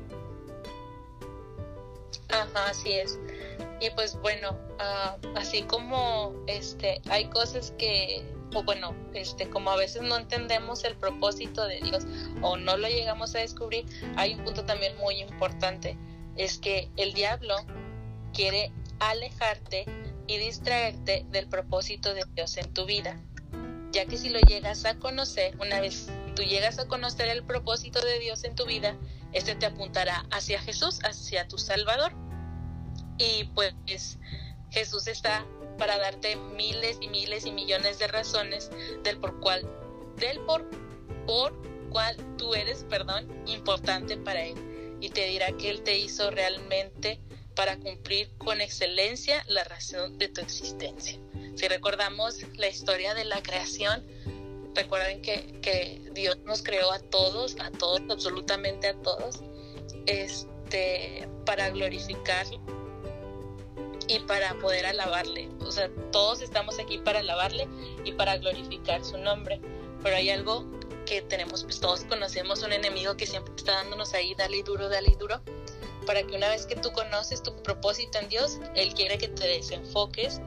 Ajá, 2.29 2.69
así 2.69 2.91
es. 2.91 3.19
Y 3.79 3.89
pues 3.91 4.19
bueno, 4.21 4.57
ah, 4.79 5.17
así 5.35 5.61
como 5.63 6.33
este, 6.47 7.01
hay 7.09 7.25
cosas 7.29 7.73
que 7.77 8.25
o 8.53 8.63
bueno, 8.63 8.95
este, 9.13 9.49
como 9.49 9.71
a 9.71 9.75
veces 9.75 10.01
no 10.01 10.17
entendemos 10.17 10.83
el 10.83 10.95
propósito 10.95 11.65
de 11.65 11.81
Dios 11.81 12.05
o 12.41 12.57
no 12.57 12.77
lo 12.77 12.87
llegamos 12.87 13.35
a 13.35 13.39
descubrir, 13.39 13.85
hay 14.15 14.35
un 14.35 14.43
punto 14.43 14.63
también 14.63 14.97
muy 14.97 15.19
importante, 15.21 15.97
es 16.35 16.57
que 16.57 16.89
el 16.97 17.13
diablo 17.13 17.55
quiere 18.33 18.71
alejarte 18.99 19.85
y 20.27 20.37
distraerte 20.37 21.25
del 21.29 21.47
propósito 21.47 22.13
de 22.13 22.23
Dios 22.35 22.57
en 22.57 22.73
tu 22.73 22.85
vida, 22.85 23.19
ya 23.91 24.05
que 24.05 24.17
si 24.17 24.29
lo 24.29 24.39
llegas 24.39 24.85
a 24.85 24.99
conocer, 24.99 25.55
una 25.59 25.79
vez 25.79 26.09
tú 26.35 26.43
llegas 26.43 26.77
a 26.79 26.87
conocer 26.87 27.29
el 27.29 27.43
propósito 27.43 27.99
de 28.01 28.19
Dios 28.19 28.43
en 28.43 28.55
tu 28.55 28.65
vida, 28.65 28.95
este 29.33 29.55
te 29.55 29.65
apuntará 29.65 30.25
hacia 30.31 30.59
Jesús, 30.61 30.99
hacia 31.03 31.47
tu 31.47 31.57
Salvador. 31.57 32.13
Y 33.17 33.45
pues 33.55 34.19
Jesús 34.69 35.07
está 35.07 35.45
para 35.77 35.97
darte 35.97 36.35
miles 36.35 36.97
y 37.01 37.07
miles 37.07 37.45
y 37.45 37.51
millones 37.51 37.99
de 37.99 38.07
razones 38.07 38.69
del 39.03 39.19
por 39.19 39.39
cual, 39.39 39.67
del 40.17 40.39
por, 40.41 40.69
por 41.25 41.53
cual 41.89 42.17
tú 42.37 42.53
eres, 42.53 42.85
perdón, 42.89 43.27
importante 43.47 44.17
para 44.17 44.43
Él. 44.43 44.97
Y 44.99 45.09
te 45.09 45.25
dirá 45.25 45.51
que 45.53 45.69
Él 45.69 45.83
te 45.83 45.97
hizo 45.97 46.29
realmente 46.31 47.19
para 47.57 47.79
cumplir 47.79 48.29
con 48.37 48.61
excelencia 48.61 49.43
la 49.47 49.63
razón 49.63 50.19
de 50.19 50.27
tu 50.29 50.41
existencia. 50.41 51.19
Si 51.55 51.67
recordamos 51.67 52.43
la 52.55 52.67
historia 52.67 53.15
de 53.15 53.25
la 53.25 53.41
creación, 53.41 54.05
recuerden 54.75 55.23
que, 55.23 55.59
que 55.63 55.99
Dios 56.13 56.37
nos 56.45 56.61
creó 56.61 56.91
a 56.91 56.99
todos, 56.99 57.57
a 57.59 57.71
todos, 57.71 58.01
absolutamente 58.11 58.87
a 58.87 59.01
todos, 59.01 59.41
este, 60.05 61.27
para 61.47 61.71
glorificarlo 61.71 62.61
y 64.07 64.19
para 64.19 64.53
poder 64.59 64.85
alabarle. 64.85 65.49
O 65.61 65.71
sea, 65.71 65.89
todos 66.11 66.41
estamos 66.43 66.77
aquí 66.77 66.99
para 66.99 67.19
alabarle 67.19 67.67
y 68.05 68.11
para 68.11 68.37
glorificar 68.37 69.03
su 69.03 69.17
nombre. 69.17 69.59
Pero 70.03 70.15
hay 70.15 70.29
algo 70.29 70.63
que 71.07 71.23
tenemos, 71.23 71.63
pues 71.63 71.79
todos 71.79 72.03
conocemos 72.03 72.61
un 72.61 72.71
enemigo 72.71 73.17
que 73.17 73.25
siempre 73.25 73.51
está 73.55 73.71
dándonos 73.71 74.13
ahí, 74.13 74.35
dale 74.35 74.61
duro, 74.61 74.89
dale 74.89 75.15
duro, 75.19 75.41
para 76.07 76.23
que 76.23 76.35
una 76.35 76.49
vez 76.49 76.65
que 76.65 76.75
tú 76.75 76.91
conoces 76.91 77.43
tu 77.43 77.55
propósito 77.61 78.17
en 78.17 78.29
Dios, 78.29 78.59
Él 78.75 78.95
quiere 78.95 79.19
que 79.19 79.27
te 79.27 79.47
desenfoques 79.47 80.41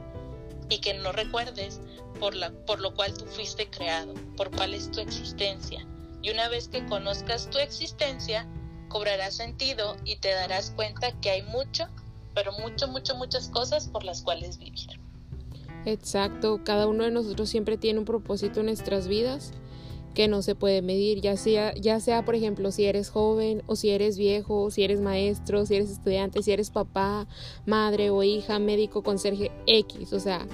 y 0.69 0.79
que 0.79 0.95
no 0.95 1.13
recuerdes 1.13 1.79
por, 2.19 2.35
la, 2.35 2.51
por 2.65 2.81
lo 2.81 2.93
cual 2.93 3.17
tú 3.17 3.25
fuiste 3.25 3.69
creado, 3.69 4.13
por 4.35 4.51
cuál 4.51 4.73
es 4.73 4.91
tu 4.91 4.99
existencia. 4.99 5.87
Y 6.21 6.31
una 6.31 6.49
vez 6.49 6.67
que 6.67 6.85
conozcas 6.87 7.49
tu 7.49 7.59
existencia, 7.59 8.45
cobrarás 8.89 9.35
sentido 9.35 9.95
y 10.03 10.17
te 10.17 10.31
darás 10.33 10.71
cuenta 10.71 11.17
que 11.21 11.29
hay 11.29 11.43
mucho 11.43 11.87
pero 12.33 12.51
mucho, 12.53 12.87
mucho, 12.87 13.15
muchas 13.15 13.49
cosas 13.49 13.87
por 13.87 14.03
las 14.03 14.21
cuales 14.21 14.57
vivir. 14.57 14.99
Exacto, 15.85 16.61
cada 16.63 16.87
uno 16.87 17.03
de 17.03 17.11
nosotros 17.11 17.49
siempre 17.49 17.77
tiene 17.77 17.99
un 17.99 18.05
propósito 18.05 18.59
en 18.59 18.67
nuestras 18.67 19.07
vidas 19.07 19.51
que 20.13 20.27
no 20.27 20.41
se 20.41 20.55
puede 20.55 20.81
medir, 20.81 21.21
ya 21.21 21.37
sea, 21.37 21.73
ya 21.75 21.99
sea 21.99 22.25
por 22.25 22.35
ejemplo 22.35 22.71
si 22.71 22.85
eres 22.85 23.09
joven 23.09 23.63
o 23.65 23.75
si 23.75 23.89
eres 23.89 24.17
viejo, 24.17 24.69
si 24.71 24.83
eres 24.83 24.99
maestro, 24.99 25.65
si 25.65 25.75
eres 25.75 25.89
estudiante, 25.89 26.43
si 26.43 26.51
eres 26.51 26.69
papá, 26.69 27.27
madre 27.65 28.09
o 28.09 28.23
hija, 28.23 28.59
médico, 28.59 29.03
conserje 29.03 29.51
X, 29.67 30.13
o 30.13 30.19
sea, 30.19 30.45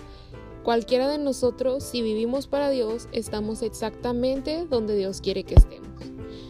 cualquiera 0.64 1.08
de 1.08 1.18
nosotros, 1.18 1.84
si 1.84 2.02
vivimos 2.02 2.48
para 2.48 2.70
Dios, 2.70 3.08
estamos 3.14 3.62
exactamente 3.62 4.66
donde 4.70 4.96
Dios 4.96 5.22
quiere 5.22 5.44
que 5.44 5.56
estemos. 5.56 5.88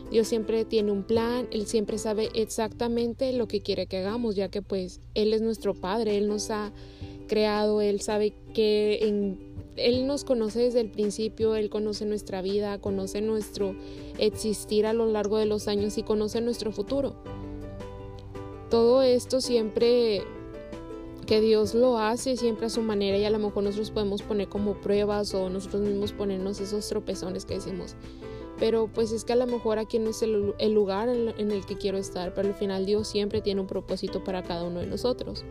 Dios 0.09 0.27
siempre 0.27 0.63
tiene 0.65 0.91
un 0.91 1.03
plan, 1.03 1.47
Él 1.51 1.67
siempre 1.67 1.97
sabe 1.97 2.29
exactamente 2.33 3.33
lo 3.33 3.47
que 3.47 3.61
quiere 3.61 3.87
que 3.87 3.97
hagamos, 3.97 4.35
ya 4.35 4.49
que 4.49 4.61
pues 4.61 5.01
Él 5.15 5.33
es 5.33 5.41
nuestro 5.41 5.73
Padre, 5.73 6.17
Él 6.17 6.27
nos 6.27 6.49
ha 6.49 6.71
creado, 7.27 7.81
Él 7.81 8.01
sabe 8.01 8.33
que 8.53 8.99
en, 9.01 9.46
Él 9.77 10.07
nos 10.07 10.24
conoce 10.24 10.60
desde 10.60 10.81
el 10.81 10.89
principio, 10.89 11.55
Él 11.55 11.69
conoce 11.69 12.05
nuestra 12.05 12.41
vida, 12.41 12.79
conoce 12.79 13.22
nuestro 13.22 13.75
existir 14.17 14.86
a 14.86 14.93
lo 14.93 15.05
largo 15.05 15.38
de 15.38 15.46
los 15.46 15.67
años 15.67 15.98
y 15.98 16.03
conoce 16.03 16.41
nuestro 16.41 16.72
futuro. 16.72 17.15
Todo 18.69 19.01
esto 19.01 19.39
siempre 19.39 20.24
que 21.27 21.41
Dios 21.41 21.75
lo 21.75 22.00
hace 22.00 22.38
siempre 22.38 22.65
a 22.65 22.69
su 22.69 22.81
manera 22.81 23.17
y 23.17 23.25
a 23.25 23.29
lo 23.29 23.38
mejor 23.38 23.63
nosotros 23.63 23.91
podemos 23.91 24.24
poner 24.24 24.48
como 24.48 24.75
pruebas 24.75 25.34
o 25.34 25.50
nosotros 25.50 25.81
mismos 25.81 26.13
ponernos 26.13 26.60
esos 26.62 26.88
tropezones 26.88 27.46
que 27.46 27.55
decimos, 27.55 27.96
pero 28.60 28.89
pues 28.91 29.12
es 29.12 29.25
que 29.25 29.34
a 29.34 29.36
lo 29.36 29.46
mejor 29.46 29.77
aquí 29.77 30.00
no 30.00 30.10
es 30.10 30.22
el, 30.24 30.74
lugar 30.74 31.10
en, 31.10 31.51
el 31.51 31.65
que 31.65 31.77
quiero 31.77 31.98
estar, 31.98 32.34
pero 32.34 32.48
al 32.48 32.55
final 32.55 32.86
Dios 32.86 33.07
siempre 33.10 33.41
tiene 33.41 33.62
un 33.62 33.67
propósito 33.67 34.24
para 34.24 34.41
cada 34.41 34.63
uno 34.63 34.79
de 34.79 34.88
nosotros. 34.88 35.43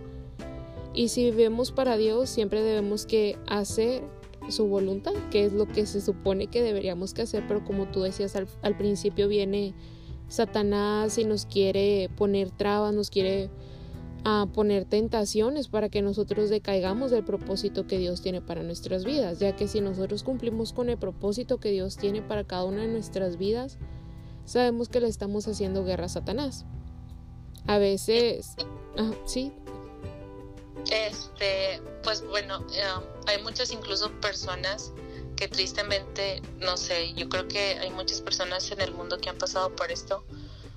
Y 0.95 1.09
si 1.09 1.31
vivimos 1.31 1.73
para 1.73 1.99
Dios, 1.99 2.31
siempre 2.31 2.63
debemos 2.63 3.05
que 3.05 3.39
hacer 3.47 4.03
su 4.49 4.67
voluntad, 4.67 5.13
que 5.31 5.45
es 5.45 5.53
lo 5.53 5.67
que 5.67 5.87
se 5.87 6.01
supone 6.01 6.47
que 6.47 6.63
deberíamos 6.63 7.15
que 7.15 7.23
hacer, 7.23 7.45
pero 7.47 7.65
como 7.65 7.87
tú 7.87 8.03
decías 8.03 8.37
al, 8.37 8.77
principio 8.77 9.29
viene 9.29 9.75
Satanás 10.29 11.19
y 11.19 11.25
nos 11.25 11.47
quiere 11.47 12.11
poner 12.17 12.51
trabas, 12.51 12.95
nos 12.95 13.11
quiere 13.11 13.51
a 14.25 14.47
poner 14.53 14.85
tentaciones 14.85 15.69
para 15.69 15.89
que 15.89 16.03
nosotros 16.03 16.51
decaigamos 16.51 17.13
del 17.13 17.25
propósito 17.25 17.87
que 17.87 17.99
Dios 17.99 18.23
tiene 18.23 18.41
para 18.41 18.63
nuestras 18.63 19.05
vidas, 19.05 19.39
ya 19.39 19.55
que 19.55 19.69
si 19.69 19.81
nosotros 19.81 20.25
cumplimos 20.25 20.73
con 20.73 20.89
el 20.89 20.99
propósito 20.99 21.59
que 21.59 21.71
Dios 21.71 21.97
tiene 21.97 22.23
para 22.23 22.43
cada 22.43 22.65
una 22.65 22.83
de 22.83 22.89
nuestras 22.89 23.37
vidas, 23.37 23.79
sabemos 24.45 24.89
que 24.89 25.01
le 25.01 25.09
estamos 25.09 25.47
haciendo 25.47 25.85
guerra 25.85 26.07
a 26.07 26.09
Satanás. 26.09 26.65
A 27.69 27.79
veces, 27.79 28.57
sí. 29.27 29.53
Este, 30.91 31.81
pues 32.03 32.25
bueno, 32.29 32.65
eh, 32.75 32.83
hay 33.27 33.43
muchas 33.43 33.71
incluso 33.71 34.11
personas 34.21 34.93
que 35.37 35.49
tristemente, 35.49 36.41
no 36.59 36.77
sé, 36.77 37.13
yo 37.15 37.29
creo 37.29 37.47
que 37.47 37.79
hay 37.79 37.91
muchas 37.91 38.21
personas 38.21 38.71
en 38.71 38.81
el 38.81 38.93
mundo 38.93 39.19
que 39.19 39.29
han 39.29 39.39
pasado 39.39 39.75
por 39.77 39.93
esto, 39.93 40.25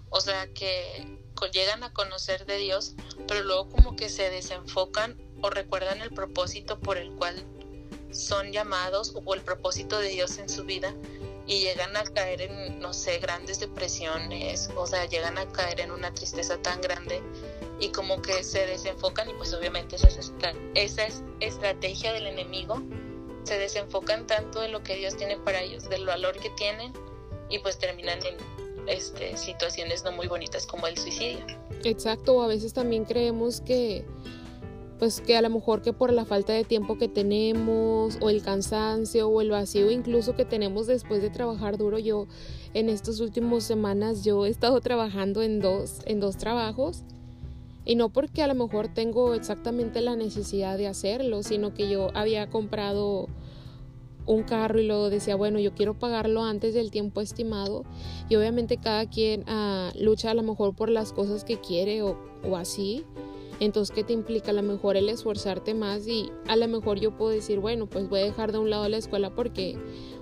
o 0.10 0.20
sea 0.20 0.52
que 0.54 1.20
llegan 1.48 1.84
a 1.84 1.94
conocer 1.94 2.46
de 2.46 2.58
Dios, 2.58 2.96
pero 3.28 3.44
luego 3.44 3.70
como 3.70 3.96
que 3.96 4.10
se 4.10 4.30
desenfocan 4.30 5.18
o 5.42 5.50
recuerdan 5.50 6.02
el 6.02 6.12
propósito 6.12 6.80
por 6.80 6.98
el 6.98 7.12
cual 7.14 7.46
son 8.12 8.52
llamados 8.52 9.14
o 9.16 9.34
el 9.34 9.42
propósito 9.42 10.00
de 10.00 10.10
Dios 10.10 10.38
en 10.38 10.50
su 10.50 10.66
vida 10.66 10.94
y 11.48 11.62
llegan 11.62 11.96
a 11.96 12.04
caer 12.04 12.42
en, 12.42 12.80
no 12.80 12.94
sé, 12.94 13.20
grandes 13.20 13.60
depresiones, 13.60 14.70
o 14.76 14.86
sea, 14.86 15.06
llegan 15.06 15.38
a 15.38 15.50
caer 15.52 15.80
en 15.80 15.92
una 15.92 16.14
tristeza 16.14 16.58
tan 16.62 16.82
grande 16.82 17.24
y 17.80 17.90
como 17.90 18.22
que 18.22 18.44
se 18.44 18.66
desenfocan 18.66 19.30
y 19.30 19.34
pues 19.34 19.54
obviamente 19.54 19.96
esa 19.96 20.08
es, 20.08 20.34
esa 20.76 21.06
es 21.06 21.24
estrategia 21.40 22.14
del 22.14 22.28
enemigo 22.28 22.82
se 23.44 23.58
desenfocan 23.58 24.28
tanto 24.28 24.62
de 24.62 24.70
lo 24.70 24.84
que 24.84 24.96
Dios 24.96 25.18
tiene 25.18 25.38
para 25.38 25.62
ellos, 25.62 25.90
del 25.90 26.06
valor 26.06 26.38
que 26.38 26.52
tienen 26.52 26.94
y 27.50 27.58
pues 27.60 27.80
terminan 27.80 28.20
en 28.26 28.36
este, 28.88 29.36
situaciones 29.38 30.04
no 30.04 30.12
muy 30.12 30.28
bonitas 30.28 30.68
como 30.68 30.86
el 30.88 30.98
suicidio. 30.98 31.44
Exacto, 31.84 32.42
a 32.44 32.48
veces 32.48 32.74
también 32.74 33.06
creemos 33.06 33.62
que 33.62 34.06
pues 35.00 35.22
que 35.22 35.38
a 35.38 35.42
lo 35.42 35.50
mejor 35.50 35.82
que 35.82 35.94
por 35.94 36.12
la 36.12 36.26
falta 36.26 36.52
de 36.52 36.66
tiempo 36.66 36.98
que 36.98 37.08
tenemos 37.08 38.18
o 38.20 38.30
el 38.30 38.44
cansancio 38.44 39.30
o 39.30 39.40
el 39.40 39.50
vacío 39.50 39.90
incluso 39.90 40.36
que 40.36 40.44
tenemos 40.44 40.88
después 40.88 41.22
de 41.22 41.30
trabajar 41.30 41.78
duro 41.78 42.00
yo 42.00 42.28
en 42.74 42.90
estas 42.90 43.22
últimas 43.22 43.64
semanas 43.64 44.26
yo 44.26 44.46
he 44.46 44.50
estado 44.50 44.82
trabajando 44.82 45.42
en 45.42 45.62
dos 45.62 46.02
en 46.06 46.20
dos 46.20 46.36
trabajos 46.36 47.06
y 47.90 47.96
no 47.96 48.10
porque 48.10 48.44
a 48.44 48.48
lo 48.48 48.54
mejor 48.54 48.88
tengo 48.88 49.34
exactamente 49.34 50.00
la 50.02 50.16
necesidad 50.16 50.78
de 50.78 50.86
hacerlo 50.86 51.42
sino 51.42 51.74
que 51.74 51.90
yo 51.90 52.10
había 52.14 52.48
comprado 52.48 53.28
un 54.28 54.44
carro 54.44 54.80
y 54.80 54.86
luego 54.86 55.10
decía, 55.10 55.36
bueno, 55.36 55.58
yo 55.58 55.74
quiero 55.74 55.98
pagarlo 55.98 56.44
antes 56.44 56.76
del 56.76 56.92
tiempo 56.92 57.20
estimado 57.20 57.84
y 58.30 58.36
obviamente 58.36 58.78
cada 58.78 59.08
quien 59.08 59.44
uh, 59.50 59.90
lucha 60.00 60.30
a 60.30 60.34
lo 60.36 60.44
mejor 60.44 60.76
por 60.76 60.90
las 60.90 61.14
cosas 61.14 61.44
que 61.44 61.60
quiere 61.60 62.04
o, 62.04 62.16
o 62.48 62.56
así. 62.56 63.06
Entonces, 63.60 63.94
¿qué 63.94 64.04
te 64.04 64.14
implica? 64.14 64.52
A 64.52 64.54
lo 64.54 64.64
mejor 64.64 64.96
el 64.96 65.10
esforzarte 65.10 65.74
más 65.74 66.08
y 66.08 66.32
a 66.48 66.56
lo 66.56 66.68
mejor 66.68 67.00
yo 67.00 67.16
puedo 67.18 67.32
decir, 67.32 67.60
bueno, 67.60 67.88
pues 67.88 68.08
voy 68.08 68.22
a 68.22 68.24
dejar 68.24 68.52
de 68.52 68.58
un 68.58 68.70
lado 68.70 68.88
la 68.88 68.98
escuela 68.98 69.36
porque 69.36 69.78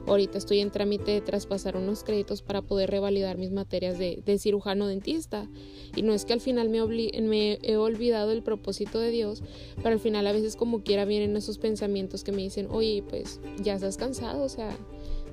ahorita 0.07 0.37
estoy 0.37 0.59
en 0.59 0.71
trámite 0.71 1.11
de 1.11 1.21
traspasar 1.21 1.77
unos 1.77 2.03
créditos 2.03 2.41
para 2.41 2.61
poder 2.61 2.89
revalidar 2.89 3.37
mis 3.37 3.51
materias 3.51 3.99
de, 3.99 4.21
de 4.25 4.39
cirujano 4.39 4.87
dentista. 4.87 5.47
Y 5.95 6.01
no 6.01 6.13
es 6.13 6.25
que 6.25 6.33
al 6.33 6.41
final 6.41 6.69
me, 6.69 6.81
me 7.21 7.59
he 7.61 7.77
olvidado 7.77 8.31
el 8.31 8.41
propósito 8.41 8.99
de 8.99 9.11
Dios, 9.11 9.43
pero 9.77 9.89
al 9.89 9.99
final 9.99 10.25
a 10.25 10.31
veces 10.31 10.55
como 10.55 10.83
quiera 10.83 11.05
vienen 11.05 11.37
esos 11.37 11.57
pensamientos 11.57 12.23
que 12.23 12.31
me 12.31 12.41
dicen, 12.41 12.67
oye, 12.71 13.03
pues 13.07 13.39
ya 13.61 13.75
estás 13.75 13.97
cansado, 13.97 14.43
o 14.43 14.49
sea, 14.49 14.75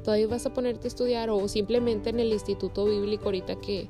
todavía 0.05 0.29
vas 0.29 0.47
a 0.47 0.53
ponerte 0.53 0.87
a 0.87 0.89
estudiar 0.89 1.31
o 1.31 1.49
simplemente 1.49 2.11
en 2.11 2.21
el 2.21 2.33
instituto 2.33 2.85
bíblico 2.85 3.25
ahorita 3.25 3.57
que, 3.57 3.89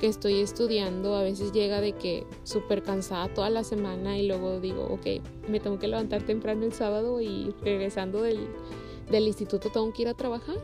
que 0.00 0.06
estoy 0.06 0.40
estudiando 0.40 1.14
a 1.16 1.22
veces 1.22 1.52
llega 1.52 1.80
de 1.80 1.92
que 1.92 2.24
súper 2.44 2.82
cansada 2.82 3.32
toda 3.34 3.50
la 3.50 3.64
semana 3.64 4.16
y 4.16 4.26
luego 4.26 4.60
digo, 4.60 4.84
ok, 4.84 5.22
me 5.48 5.60
tengo 5.60 5.78
que 5.78 5.88
levantar 5.88 6.22
temprano 6.22 6.64
el 6.64 6.72
sábado 6.72 7.20
y 7.20 7.52
regresando 7.62 8.22
del, 8.22 8.48
del 9.10 9.26
instituto 9.26 9.70
tengo 9.70 9.92
que 9.92 10.02
ir 10.02 10.08
a 10.08 10.14
trabajar. 10.14 10.56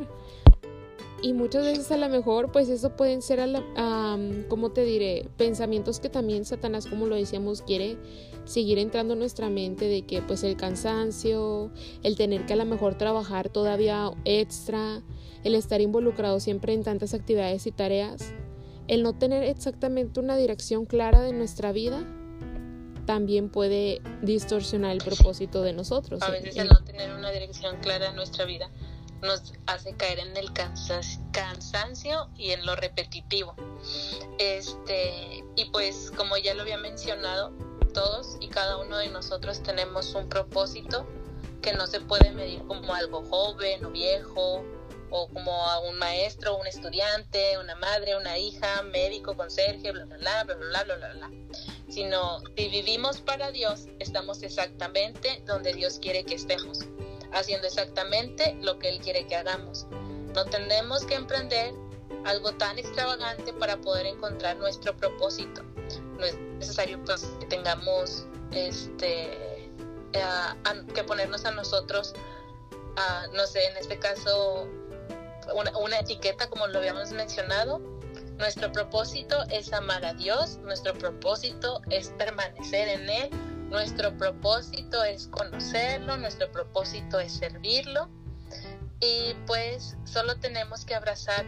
Y 1.21 1.35
muchas 1.35 1.65
veces 1.65 1.91
a 1.93 1.97
lo 1.97 2.09
mejor 2.09 2.51
pues 2.51 2.69
eso 2.69 2.97
pueden 2.97 3.23
ser, 3.23 3.41
a 3.41 3.47
la, 3.47 4.19
como 4.49 4.71
te 4.71 4.85
diré, 4.85 5.29
pensamientos 5.37 6.01
que 6.01 6.09
también 6.09 6.45
Satanás, 6.45 6.87
como 6.87 7.07
lo 7.07 7.15
decíamos, 7.15 7.63
quiere 7.63 7.97
seguir 8.45 8.79
entrando 8.79 9.15
en 9.15 9.21
nuestra 9.21 9.49
mente 9.49 9.87
de 9.87 10.03
que 10.03 10.23
pues 10.23 10.43
el 10.43 10.57
cansancio, 10.57 11.71
el 12.03 12.17
tener 12.17 12.47
que 12.47 12.55
a 12.55 12.57
lo 12.57 12.65
mejor 12.65 12.97
trabajar 12.97 13.49
todavía 13.49 14.11
extra, 14.25 15.03
el 15.45 15.55
estar 15.55 15.81
involucrado 15.81 16.41
siempre 16.41 16.75
en 16.75 16.83
tantas 16.83 17.15
actividades 17.15 17.67
y 17.67 17.73
tareas, 17.73 18.33
el 18.89 19.03
no 19.03 19.13
tener 19.13 19.43
exactamente 19.45 20.21
una 20.21 20.37
dirección 20.37 20.87
clara 20.87 21.21
de 21.21 21.33
nuestra 21.33 21.73
vida, 21.73 22.05
también 23.07 23.49
puede 23.49 24.01
distorsionar 24.23 24.93
el 24.93 24.99
propósito 24.99 25.63
de 25.63 25.73
nosotros. 25.73 26.23
A 26.23 26.31
veces 26.31 26.57
el 26.57 26.69
no 26.69 26.83
tener 26.85 27.13
una 27.15 27.31
dirección 27.31 27.77
clara 27.81 28.11
en 28.11 28.17
nuestra 28.17 28.45
vida 28.45 28.71
nos 29.23 29.55
hace 29.67 29.95
caer 29.95 30.19
en 30.19 30.37
el 30.37 30.52
cansancio 31.33 32.29
y 32.37 32.50
en 32.50 32.67
lo 32.67 32.76
repetitivo. 32.76 33.55
Este, 34.38 35.45
y 35.57 35.64
pues 35.67 36.12
como 36.17 36.37
ya 36.37 36.55
lo 36.55 36.62
había 36.62 36.79
mencionado, 36.79 37.52
todos 37.95 38.37
y 38.41 38.49
cada 38.49 38.79
uno 38.79 38.99
de 38.99 39.09
nosotros 39.09 39.62
tenemos 39.62 40.14
un 40.14 40.29
propósito 40.29 41.07
que 41.61 41.73
no 41.73 41.87
se 41.87 42.00
puede 42.00 42.33
medir 42.33 42.62
como 42.67 42.95
algo 42.95 43.23
joven 43.25 43.85
o 43.85 43.91
viejo 43.91 44.64
o 45.11 45.29
como 45.29 45.52
a 45.67 45.79
un 45.81 45.99
maestro, 45.99 46.57
un 46.57 46.67
estudiante, 46.67 47.59
una 47.59 47.76
madre, 47.76 48.16
una 48.16 48.38
hija, 48.38 48.83
médico, 48.83 49.37
conserje, 49.37 49.92
bla, 49.92 50.07
bla, 50.07 50.16
bla, 50.16 50.44
bla, 50.44 50.55
bla, 50.57 50.85
bla, 50.85 50.97
bla, 50.97 51.12
bla. 51.12 51.31
Sino, 51.88 52.40
si 52.57 52.68
vivimos 52.68 53.20
para 53.20 53.51
Dios, 53.51 53.88
estamos 53.99 54.42
exactamente 54.42 55.42
donde 55.47 55.75
Dios 55.75 55.99
quiere 55.99 56.25
que 56.25 56.35
estemos, 56.37 56.87
haciendo 57.33 57.66
exactamente 57.66 58.57
lo 58.61 58.79
que 58.79 58.88
Él 58.88 59.01
quiere 59.01 59.27
que 59.27 59.37
hagamos. 59.37 59.87
No 60.35 60.45
tenemos 60.47 61.05
que 61.05 61.14
emprender 61.14 61.75
algo 62.25 62.53
tan 62.53 62.79
extravagante 62.79 63.53
para 63.53 63.77
poder 63.81 64.07
encontrar 64.07 64.57
nuestro 64.57 64.97
propósito 64.97 65.62
no 66.18 66.25
es 66.25 66.38
necesario 66.59 67.03
pues, 67.05 67.25
que 67.40 67.47
tengamos 67.47 68.27
este 68.53 69.71
que 70.95 71.05
ponernos 71.05 71.45
a 71.47 71.51
nosotros 71.53 72.14
no 73.33 73.47
sé 73.47 73.64
en 73.66 73.77
este 73.79 73.99
caso 73.99 74.68
una, 75.55 75.77
una 75.79 75.99
etiqueta 75.99 76.49
como 76.49 76.66
lo 76.66 76.79
habíamos 76.79 77.11
mencionado 77.12 77.81
nuestro 78.38 78.71
propósito 78.73 79.42
es 79.51 79.73
amar 79.73 80.05
a 80.05 80.12
Dios 80.14 80.59
nuestro 80.59 80.92
propósito 80.95 81.81
es 81.90 82.11
permanecer 82.11 82.88
en 82.88 83.09
él 83.09 83.31
nuestro 83.73 84.17
propósito 84.17 85.03
es 85.03 85.27
conocerlo 85.29 86.17
nuestro 86.17 86.53
propósito 86.53 87.19
es 87.19 87.33
servirlo 87.33 88.09
y 89.01 89.35
pues 89.47 89.97
solo 90.05 90.39
tenemos 90.39 90.85
que 90.85 90.95
abrazar 90.95 91.45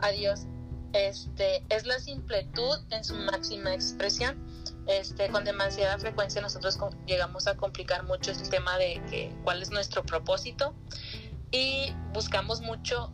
a 0.00 0.10
Dios 0.10 0.46
este, 0.92 1.62
es 1.68 1.86
la 1.86 1.98
simpletud 1.98 2.78
en 2.90 3.04
su 3.04 3.14
máxima 3.14 3.74
expresión. 3.74 4.46
Este, 4.86 5.28
con 5.28 5.44
demasiada 5.44 5.98
frecuencia 5.98 6.40
nosotros 6.40 6.78
llegamos 7.06 7.46
a 7.46 7.56
complicar 7.56 8.04
mucho 8.04 8.30
el 8.30 8.48
tema 8.48 8.78
de 8.78 9.02
que, 9.10 9.30
cuál 9.44 9.60
es 9.60 9.70
nuestro 9.70 10.02
propósito 10.02 10.74
y 11.50 11.92
buscamos 12.14 12.62
mucho 12.62 13.12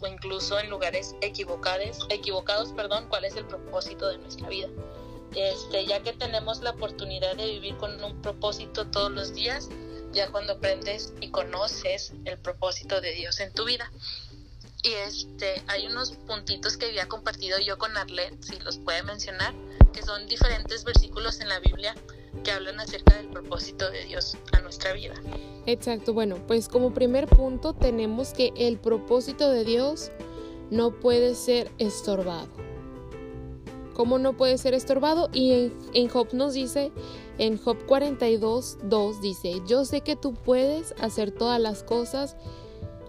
o 0.00 0.06
incluso 0.06 0.58
en 0.58 0.70
lugares 0.70 1.14
equivocados, 1.20 2.06
equivocados, 2.08 2.72
perdón, 2.72 3.06
cuál 3.08 3.24
es 3.24 3.36
el 3.36 3.44
propósito 3.44 4.08
de 4.08 4.18
nuestra 4.18 4.48
vida. 4.48 4.68
Este, 5.34 5.86
ya 5.86 6.02
que 6.02 6.12
tenemos 6.12 6.62
la 6.62 6.70
oportunidad 6.70 7.36
de 7.36 7.46
vivir 7.46 7.76
con 7.76 8.02
un 8.02 8.22
propósito 8.22 8.86
todos 8.86 9.10
los 9.10 9.34
días, 9.34 9.68
ya 10.12 10.30
cuando 10.30 10.54
aprendes 10.54 11.12
y 11.20 11.30
conoces 11.30 12.12
el 12.24 12.38
propósito 12.38 13.00
de 13.00 13.12
Dios 13.12 13.40
en 13.40 13.52
tu 13.52 13.64
vida. 13.64 13.90
Y 14.82 14.92
este, 14.92 15.62
hay 15.66 15.86
unos 15.86 16.12
puntitos 16.12 16.76
que 16.76 16.86
había 16.86 17.08
compartido 17.08 17.58
yo 17.58 17.76
con 17.76 17.96
Arlet, 17.96 18.40
si 18.42 18.58
los 18.60 18.78
puede 18.78 19.02
mencionar, 19.02 19.52
que 19.92 20.02
son 20.02 20.26
diferentes 20.26 20.84
versículos 20.84 21.40
en 21.40 21.48
la 21.48 21.58
Biblia 21.58 21.94
que 22.44 22.52
hablan 22.52 22.78
acerca 22.78 23.16
del 23.16 23.28
propósito 23.28 23.90
de 23.90 24.04
Dios 24.04 24.36
a 24.52 24.60
nuestra 24.60 24.92
vida. 24.92 25.14
Exacto, 25.66 26.12
bueno, 26.12 26.36
pues 26.46 26.68
como 26.68 26.94
primer 26.94 27.26
punto 27.26 27.74
tenemos 27.74 28.32
que 28.32 28.52
el 28.56 28.78
propósito 28.78 29.50
de 29.50 29.64
Dios 29.64 30.12
no 30.70 30.92
puede 30.92 31.34
ser 31.34 31.70
estorbado. 31.78 32.65
¿Cómo 33.96 34.18
no 34.18 34.36
puede 34.36 34.58
ser 34.58 34.74
estorbado? 34.74 35.30
Y 35.32 35.52
en, 35.52 35.78
en 35.94 36.08
Job 36.08 36.28
nos 36.34 36.52
dice, 36.52 36.92
en 37.38 37.56
Job 37.56 37.78
42, 37.86 38.78
2 38.84 39.20
dice, 39.22 39.62
yo 39.66 39.86
sé 39.86 40.02
que 40.02 40.16
tú 40.16 40.34
puedes 40.34 40.94
hacer 41.00 41.30
todas 41.30 41.58
las 41.58 41.82
cosas 41.82 42.36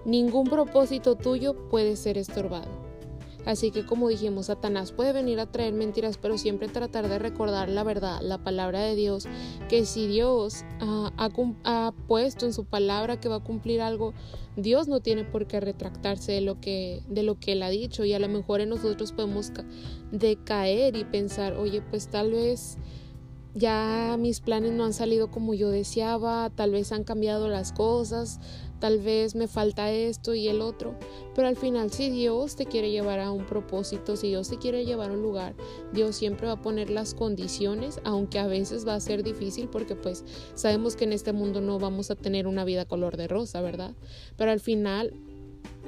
Ningún 0.08 0.46
propósito 0.46 1.16
tuyo 1.16 1.54
puede 1.68 1.98
ser 1.98 2.18
estorbado. 2.18 2.87
Así 3.48 3.72
que 3.72 3.86
como 3.86 4.10
dijimos, 4.10 4.48
Satanás 4.48 4.92
puede 4.92 5.14
venir 5.14 5.40
a 5.40 5.50
traer 5.50 5.74
mentiras, 5.74 6.18
pero 6.18 6.38
siempre 6.38 6.68
tratar 6.68 7.08
de 7.08 7.18
recordar 7.18 7.70
la 7.70 7.84
verdad, 7.84 8.20
la 8.22 8.44
palabra 8.44 8.82
de 8.82 8.94
Dios, 8.94 9.26
que 9.70 9.86
si 9.86 10.06
Dios 10.06 10.66
ha, 10.82 11.94
puesto 12.08 12.46
en 12.46 12.52
su 12.52 12.66
palabra 12.66 13.22
que 13.22 13.30
va 13.30 13.38
a 13.38 13.44
cumplir 13.44 13.80
algo, 13.80 14.14
Dios 14.58 14.90
no 14.90 15.00
tiene 15.00 15.24
por 15.24 15.48
qué 15.48 15.62
retractarse 15.62 16.34
de 16.34 16.42
lo 16.42 16.60
que, 16.60 17.04
de 17.08 17.24
lo 17.24 17.40
que 17.40 17.54
Él 17.54 17.64
ha 17.64 17.70
dicho. 17.70 18.04
Y 18.04 18.12
a 18.12 18.20
lo 18.20 18.28
mejor 18.28 18.60
en 18.60 18.68
nosotros 18.68 19.14
podemos 19.14 19.54
decaer 20.12 20.98
y 20.98 21.06
pensar, 21.06 21.54
oye, 21.54 21.82
pues 21.82 22.10
tal 22.10 22.32
vez 22.32 22.78
ya 23.58 24.16
mis 24.20 24.40
planes 24.40 24.72
no 24.72 24.86
han 24.86 24.94
salido 24.94 25.32
como 25.32 25.54
yo 25.54 25.70
deseaba, 25.70 26.52
tal 26.54 26.72
vez 26.72 26.92
han 26.92 27.04
cambiado 27.04 27.50
las 27.50 27.72
cosas, 27.72 28.40
tal 28.80 29.00
vez 29.00 29.34
me 29.34 29.48
falta 29.48 29.92
esto 29.92 30.36
y 30.36 30.48
el 30.48 30.62
otro, 30.62 30.96
pero 31.34 31.48
al 31.48 31.56
final 31.56 31.92
si 31.92 32.10
Dios 32.12 32.56
te 32.56 32.68
quiere 32.68 32.92
llevar 32.92 33.20
a 33.20 33.32
un 33.32 33.46
propósito, 33.46 34.16
si 34.16 34.28
Dios 34.28 34.50
te 34.50 34.58
quiere 34.58 34.86
llevar 34.86 35.10
a 35.10 35.14
un 35.14 35.24
lugar, 35.24 35.56
Dios 35.92 36.16
siempre 36.16 36.48
va 36.48 36.54
a 36.54 36.62
poner 36.62 36.92
las 36.92 37.16
condiciones, 37.16 38.00
aunque 38.04 38.38
a 38.40 38.48
veces 38.48 38.88
va 38.88 38.94
a 38.94 39.00
ser 39.00 39.24
difícil 39.24 39.68
porque 39.68 39.96
pues 39.96 40.24
sabemos 40.54 40.96
que 40.96 41.06
en 41.06 41.14
este 41.14 41.34
mundo 41.34 41.60
no 41.60 41.80
vamos 41.80 42.12
a 42.12 42.16
tener 42.16 42.46
una 42.46 42.64
vida 42.64 42.86
color 42.86 43.18
de 43.18 43.28
rosa, 43.28 43.62
¿verdad? 43.62 43.96
Pero 44.38 44.52
al 44.52 44.60
final 44.60 45.14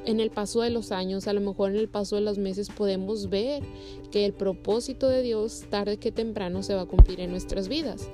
en 0.05 0.19
el 0.19 0.31
paso 0.31 0.61
de 0.61 0.69
los 0.69 0.91
años, 0.91 1.27
a 1.27 1.33
lo 1.33 1.41
mejor 1.41 1.71
en 1.71 1.77
el 1.77 1.89
paso 1.89 2.15
de 2.15 2.21
los 2.21 2.37
meses 2.37 2.69
podemos 2.69 3.29
ver 3.29 3.63
que 4.11 4.25
el 4.25 4.33
propósito 4.33 5.07
de 5.07 5.21
Dios 5.21 5.65
tarde 5.69 5.97
que 5.97 6.11
temprano 6.11 6.63
se 6.63 6.73
va 6.73 6.81
a 6.81 6.87
cumplir 6.87 7.19
en 7.19 7.31
nuestras 7.31 7.67
vidas. 7.67 8.09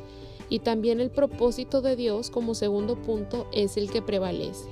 Y 0.49 0.59
también 0.59 0.99
el 0.99 1.09
propósito 1.09 1.81
de 1.81 1.95
Dios 1.95 2.29
como 2.29 2.53
segundo 2.53 3.01
punto 3.01 3.47
es 3.51 3.77
el 3.77 3.89
que 3.89 4.01
prevalece. 4.01 4.69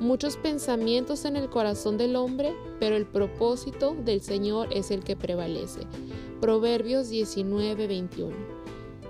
Muchos 0.00 0.36
pensamientos 0.36 1.24
en 1.24 1.36
el 1.36 1.50
corazón 1.50 1.98
del 1.98 2.16
hombre, 2.16 2.54
pero 2.78 2.96
el 2.96 3.06
propósito 3.06 3.94
del 3.94 4.22
Señor 4.22 4.68
es 4.72 4.90
el 4.90 5.04
que 5.04 5.14
prevalece. 5.16 5.80
Proverbios 6.40 7.10
19, 7.10 7.86
21. 7.86 8.34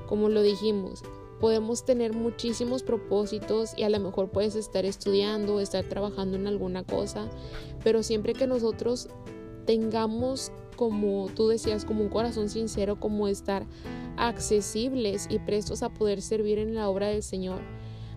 Como 0.09 0.29
lo 0.29 0.42
dijimos, 0.42 1.03
podemos 1.40 1.85
tener 1.85 2.12
muchísimos 2.12 2.83
propósitos 2.83 3.72
y 3.76 3.83
a 3.83 3.88
lo 3.88 3.98
mejor 3.98 4.31
puedes 4.31 4.55
estar 4.55 4.85
estudiando, 4.85 5.59
estar 5.59 5.85
trabajando 5.85 6.37
en 6.37 6.46
alguna 6.46 6.85
cosa, 6.85 7.29
pero 7.83 8.03
siempre 8.03 8.35
que 8.35 8.46
nosotros 8.46 9.09
tengamos, 9.64 10.53
como 10.76 11.29
tú 11.35 11.48
decías, 11.48 11.85
como 11.85 12.03
un 12.03 12.11
corazón 12.11 12.48
sincero, 12.48 13.00
como 13.00 13.26
estar 13.26 13.66
accesibles 14.16 15.26
y 15.31 15.38
prestos 15.38 15.83
a 15.83 15.88
poder 15.88 16.20
servir 16.20 16.59
en 16.59 16.74
la 16.74 16.88
obra 16.88 17.09
del 17.09 17.22
Señor, 17.22 17.61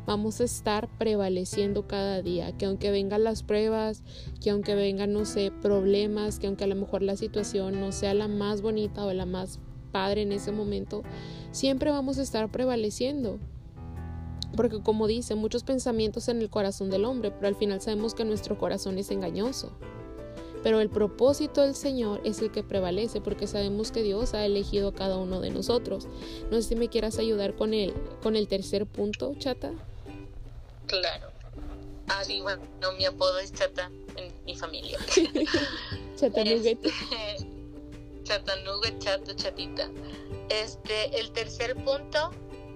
vamos 0.05 0.41
a 0.41 0.43
estar 0.43 0.89
prevaleciendo 0.97 1.88
cada 1.88 2.21
día, 2.21 2.51
que 2.57 2.65
aunque 2.65 2.91
vengan 2.91 3.23
las 3.23 3.41
pruebas, 3.41 4.03
que 4.41 4.49
aunque 4.49 4.75
vengan, 4.75 5.13
no 5.13 5.23
sé, 5.23 5.51
problemas, 5.62 6.39
que 6.39 6.47
aunque 6.47 6.65
a 6.65 6.67
lo 6.67 6.75
mejor 6.75 7.03
la 7.03 7.15
situación 7.15 7.79
no 7.79 7.93
sea 7.93 8.13
la 8.13 8.27
más 8.27 8.62
bonita 8.62 9.05
o 9.05 9.13
la 9.13 9.25
más 9.25 9.59
padre 9.93 10.23
en 10.23 10.34
ese 10.34 10.51
momento, 10.51 11.03
siempre 11.51 11.91
vamos 11.91 12.17
a 12.17 12.23
estar 12.23 12.49
prevaleciendo. 12.49 13.39
Porque 14.58 14.82
como 14.82 15.08
dice, 15.08 15.36
muchos 15.36 15.63
pensamientos 15.63 16.27
en 16.27 16.41
el 16.41 16.49
corazón 16.49 16.89
del 16.89 17.06
hombre, 17.06 17.32
pero 17.32 17.47
al 17.47 17.56
final 17.56 17.79
sabemos 17.79 18.13
que 18.13 18.25
nuestro 18.25 18.58
corazón 18.58 18.97
es 18.97 19.10
engañoso. 19.10 19.71
Pero 20.62 20.79
el 20.79 20.89
propósito 20.89 21.62
del 21.62 21.75
Señor 21.75 22.21
es 22.23 22.41
el 22.41 22.51
que 22.51 22.63
prevalece 22.63 23.19
porque 23.19 23.47
sabemos 23.47 23.91
que 23.91 24.03
Dios 24.03 24.34
ha 24.34 24.45
elegido 24.45 24.89
a 24.89 24.93
cada 24.93 25.17
uno 25.17 25.41
de 25.41 25.49
nosotros. 25.49 26.08
No 26.51 26.62
sé 26.62 26.69
si 26.69 26.75
me 26.75 26.88
quieras 26.88 27.19
ayudar 27.19 27.56
con 27.56 27.73
el, 27.73 27.93
con 28.21 28.36
el 28.36 28.47
tercer 28.47 28.86
punto, 28.86 29.36
chata. 29.39 29.71
Claro. 30.88 31.27
Ah, 32.08 32.23
sí, 32.23 32.41
bueno, 32.41 32.62
mi 32.97 33.06
apodo 33.06 33.39
es 33.39 33.53
chata 33.53 33.89
en 34.15 34.32
mi 34.45 34.56
familia. 34.56 34.99
chata. 36.15 36.41
Este, 36.41 36.77
chata 38.23 38.55
Nugget, 38.63 38.99
chata, 38.99 39.36
chatita. 39.36 39.89
Este, 40.49 41.19
el 41.19 41.31
tercer 41.31 41.75
punto 41.83 42.31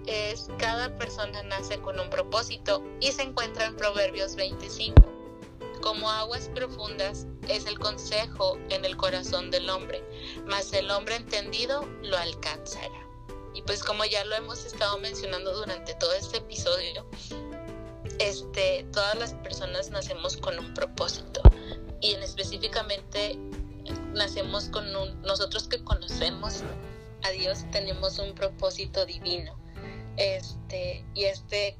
es 0.06 0.48
cada 0.58 0.96
persona 0.96 1.42
nace 1.44 1.78
con 1.80 2.00
un 2.00 2.08
propósito 2.08 2.82
y 3.00 3.12
se 3.12 3.22
encuentra 3.22 3.66
en 3.66 3.76
Proverbios 3.76 4.36
25. 4.36 5.02
Como 5.82 6.10
aguas 6.10 6.50
profundas 6.54 7.26
es 7.48 7.66
el 7.66 7.78
consejo 7.78 8.58
en 8.70 8.84
el 8.84 8.96
corazón 8.96 9.50
del 9.50 9.68
hombre, 9.70 10.02
mas 10.46 10.72
el 10.72 10.90
hombre 10.90 11.16
entendido 11.16 11.86
lo 12.02 12.16
alcanzará. 12.16 13.06
Y 13.54 13.62
pues 13.62 13.82
como 13.82 14.04
ya 14.04 14.24
lo 14.24 14.34
hemos 14.36 14.64
estado 14.64 14.98
mencionando 14.98 15.54
durante 15.54 15.94
todo 15.94 16.12
este 16.14 16.38
episodio, 16.38 17.06
este, 18.18 18.86
todas 18.92 19.16
las 19.16 19.34
personas 19.34 19.90
nacemos 19.90 20.36
con 20.36 20.58
un 20.58 20.74
propósito 20.74 21.40
y 22.00 22.12
en 22.12 22.22
específicamente 22.22 23.38
nacemos 24.18 24.68
con 24.68 24.94
un, 24.94 25.22
nosotros 25.22 25.68
que 25.68 25.82
conocemos 25.82 26.62
a 27.22 27.30
Dios 27.30 27.64
tenemos 27.70 28.18
un 28.18 28.34
propósito 28.34 29.06
divino. 29.06 29.58
Este, 30.16 31.04
y 31.14 31.24
este 31.24 31.76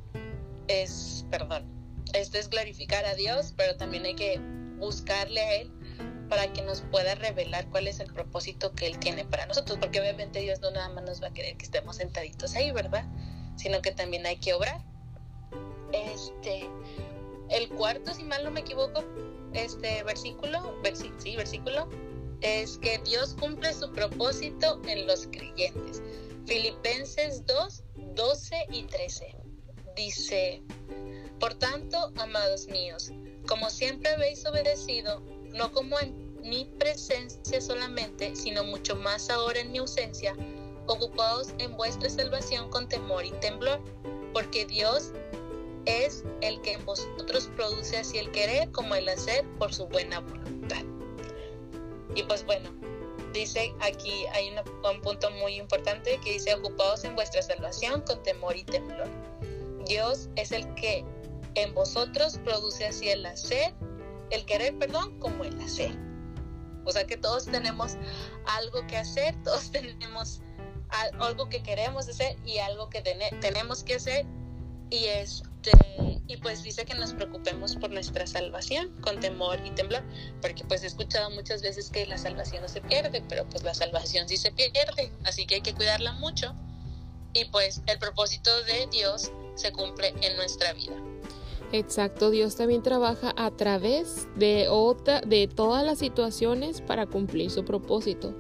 es, 0.68 1.26
perdón, 1.30 1.66
este 2.14 2.38
es 2.38 2.48
glorificar 2.48 3.04
a 3.04 3.14
Dios, 3.14 3.52
pero 3.56 3.76
también 3.76 4.04
hay 4.04 4.14
que 4.14 4.40
buscarle 4.78 5.40
a 5.40 5.54
Él 5.56 5.72
para 6.28 6.52
que 6.52 6.62
nos 6.62 6.82
pueda 6.82 7.14
revelar 7.16 7.68
cuál 7.70 7.88
es 7.88 8.00
el 8.00 8.12
propósito 8.12 8.72
que 8.72 8.86
Él 8.86 8.98
tiene 8.98 9.24
para 9.24 9.46
nosotros, 9.46 9.78
porque 9.80 10.00
obviamente 10.00 10.40
Dios 10.40 10.60
no 10.60 10.70
nada 10.70 10.88
más 10.90 11.04
nos 11.04 11.22
va 11.22 11.28
a 11.28 11.32
querer 11.32 11.56
que 11.56 11.64
estemos 11.64 11.96
sentaditos 11.96 12.54
ahí, 12.54 12.70
¿verdad? 12.70 13.04
Sino 13.56 13.82
que 13.82 13.92
también 13.92 14.24
hay 14.26 14.36
que 14.36 14.54
obrar. 14.54 14.84
Este, 15.92 16.68
el 17.50 17.68
cuarto, 17.70 18.14
si 18.14 18.22
mal 18.24 18.44
no 18.44 18.50
me 18.50 18.60
equivoco, 18.60 19.02
este 19.54 20.02
versículo, 20.04 20.74
sí, 21.18 21.34
versículo 21.34 21.88
es 22.40 22.78
que 22.78 22.98
Dios 23.04 23.34
cumple 23.38 23.72
su 23.72 23.90
propósito 23.92 24.80
en 24.86 25.06
los 25.06 25.26
creyentes. 25.26 26.02
Filipenses 26.46 27.44
2, 27.46 27.82
12 28.14 28.66
y 28.70 28.84
13. 28.84 29.36
Dice, 29.96 30.62
por 31.40 31.54
tanto, 31.54 32.12
amados 32.16 32.66
míos, 32.68 33.12
como 33.46 33.68
siempre 33.70 34.10
habéis 34.10 34.46
obedecido, 34.46 35.20
no 35.52 35.72
como 35.72 35.98
en 36.00 36.40
mi 36.40 36.64
presencia 36.78 37.60
solamente, 37.60 38.34
sino 38.36 38.64
mucho 38.64 38.96
más 38.96 39.28
ahora 39.28 39.60
en 39.60 39.72
mi 39.72 39.78
ausencia, 39.78 40.34
ocupados 40.86 41.48
en 41.58 41.76
vuestra 41.76 42.08
salvación 42.08 42.70
con 42.70 42.88
temor 42.88 43.24
y 43.24 43.32
temblor, 43.32 43.80
porque 44.32 44.64
Dios 44.66 45.12
es 45.84 46.24
el 46.40 46.60
que 46.60 46.72
en 46.72 46.84
vosotros 46.84 47.50
produce 47.56 47.96
así 47.96 48.18
el 48.18 48.30
querer 48.30 48.70
como 48.72 48.94
el 48.94 49.08
hacer 49.08 49.44
por 49.58 49.74
su 49.74 49.86
buena 49.86 50.20
voluntad. 50.20 50.84
Y 52.14 52.22
pues 52.24 52.44
bueno, 52.44 52.70
dice 53.32 53.74
aquí 53.80 54.26
hay 54.32 54.50
un 54.50 55.00
punto 55.00 55.30
muy 55.32 55.54
importante 55.54 56.18
que 56.24 56.32
dice 56.32 56.54
ocupados 56.54 57.04
en 57.04 57.14
vuestra 57.14 57.42
salvación 57.42 58.02
con 58.02 58.22
temor 58.22 58.56
y 58.56 58.64
temblor. 58.64 59.08
Dios 59.86 60.28
es 60.36 60.52
el 60.52 60.74
que 60.74 61.04
en 61.54 61.74
vosotros 61.74 62.38
produce 62.44 62.86
así 62.86 63.08
el 63.08 63.24
hacer, 63.26 63.74
el 64.30 64.44
querer, 64.44 64.76
perdón, 64.78 65.18
como 65.18 65.44
el 65.44 65.58
hacer. 65.60 65.92
O 66.84 66.92
sea 66.92 67.06
que 67.06 67.16
todos 67.16 67.46
tenemos 67.46 67.96
algo 68.46 68.86
que 68.86 68.96
hacer, 68.96 69.34
todos 69.44 69.70
tenemos 69.70 70.40
algo 71.18 71.48
que 71.48 71.62
queremos 71.62 72.08
hacer 72.08 72.36
y 72.46 72.58
algo 72.58 72.88
que 72.88 73.02
tenemos 73.40 73.84
que 73.84 73.96
hacer 73.96 74.24
y 74.90 75.04
este 75.04 75.72
y 76.28 76.36
pues 76.36 76.62
dice 76.62 76.84
que 76.84 76.94
nos 76.94 77.14
preocupemos 77.14 77.74
por 77.76 77.90
nuestra 77.90 78.26
salvación 78.26 78.90
con 79.00 79.18
temor 79.18 79.58
y 79.64 79.70
temblor 79.70 80.02
porque 80.40 80.62
pues 80.64 80.84
he 80.84 80.86
escuchado 80.86 81.30
muchas 81.30 81.62
veces 81.62 81.90
que 81.90 82.06
la 82.06 82.18
salvación 82.18 82.62
no 82.62 82.68
se 82.68 82.80
pierde 82.82 83.22
pero 83.28 83.48
pues 83.48 83.64
la 83.64 83.74
salvación 83.74 84.28
sí 84.28 84.36
se 84.36 84.52
pierde 84.52 85.10
así 85.24 85.46
que 85.46 85.56
hay 85.56 85.60
que 85.62 85.74
cuidarla 85.74 86.12
mucho 86.12 86.54
y 87.34 87.44
pues 87.46 87.82
el 87.86 87.98
propósito 87.98 88.50
de 88.64 88.88
Dios 88.90 89.30
se 89.54 89.72
cumple 89.72 90.14
en 90.22 90.36
nuestra 90.36 90.72
vida. 90.72 90.96
Exacto, 91.72 92.30
Dios 92.30 92.56
también 92.56 92.82
trabaja 92.82 93.34
a 93.36 93.50
través 93.50 94.26
de 94.36 94.68
otra 94.68 95.20
de 95.20 95.48
todas 95.48 95.84
las 95.84 95.98
situaciones 95.98 96.80
para 96.80 97.06
cumplir 97.06 97.50
su 97.50 97.64
propósito. 97.64 98.34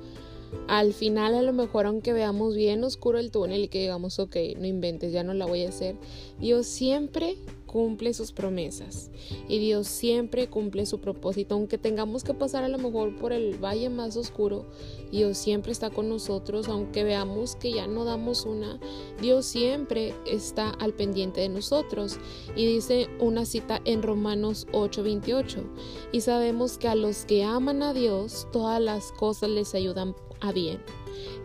Al 0.66 0.94
final 0.94 1.34
a 1.34 1.42
lo 1.42 1.52
mejor 1.52 1.84
aunque 1.84 2.14
veamos 2.14 2.56
bien 2.56 2.82
oscuro 2.84 3.18
el 3.18 3.30
túnel 3.30 3.64
y 3.64 3.68
que 3.68 3.80
digamos, 3.80 4.18
ok, 4.18 4.36
no 4.56 4.66
inventes, 4.66 5.12
ya 5.12 5.24
no 5.24 5.34
la 5.34 5.44
voy 5.44 5.66
a 5.66 5.68
hacer, 5.68 5.96
Dios 6.38 6.66
siempre 6.66 7.36
cumple 7.68 8.12
sus 8.14 8.32
promesas. 8.32 9.12
Y 9.46 9.60
Dios 9.60 9.86
siempre 9.86 10.48
cumple 10.48 10.86
su 10.86 10.98
propósito, 11.00 11.54
aunque 11.54 11.78
tengamos 11.78 12.24
que 12.24 12.34
pasar 12.34 12.64
a 12.64 12.68
lo 12.68 12.78
mejor 12.78 13.14
por 13.16 13.32
el 13.32 13.62
valle 13.62 13.90
más 13.90 14.16
oscuro, 14.16 14.64
Dios 15.12 15.38
siempre 15.38 15.70
está 15.70 15.90
con 15.90 16.08
nosotros, 16.08 16.68
aunque 16.68 17.04
veamos 17.04 17.54
que 17.54 17.72
ya 17.72 17.86
no 17.86 18.04
damos 18.04 18.44
una, 18.44 18.80
Dios 19.20 19.46
siempre 19.46 20.14
está 20.26 20.70
al 20.70 20.94
pendiente 20.94 21.42
de 21.42 21.48
nosotros. 21.48 22.18
Y 22.56 22.66
dice 22.66 23.06
una 23.20 23.44
cita 23.44 23.80
en 23.84 24.02
Romanos 24.02 24.66
8:28 24.72 25.62
y 26.10 26.22
sabemos 26.22 26.78
que 26.78 26.88
a 26.88 26.94
los 26.96 27.24
que 27.24 27.44
aman 27.44 27.82
a 27.82 27.92
Dios 27.92 28.48
todas 28.52 28.80
las 28.80 29.12
cosas 29.12 29.50
les 29.50 29.74
ayudan 29.74 30.16
a 30.40 30.52
bien. 30.52 30.82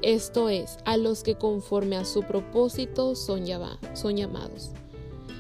Esto 0.01 0.49
es, 0.49 0.77
a 0.85 0.97
los 0.97 1.23
que 1.23 1.35
conforme 1.35 1.97
a 1.97 2.05
su 2.05 2.21
propósito 2.23 3.15
son, 3.15 3.45
son 3.93 4.15
llamados. 4.15 4.71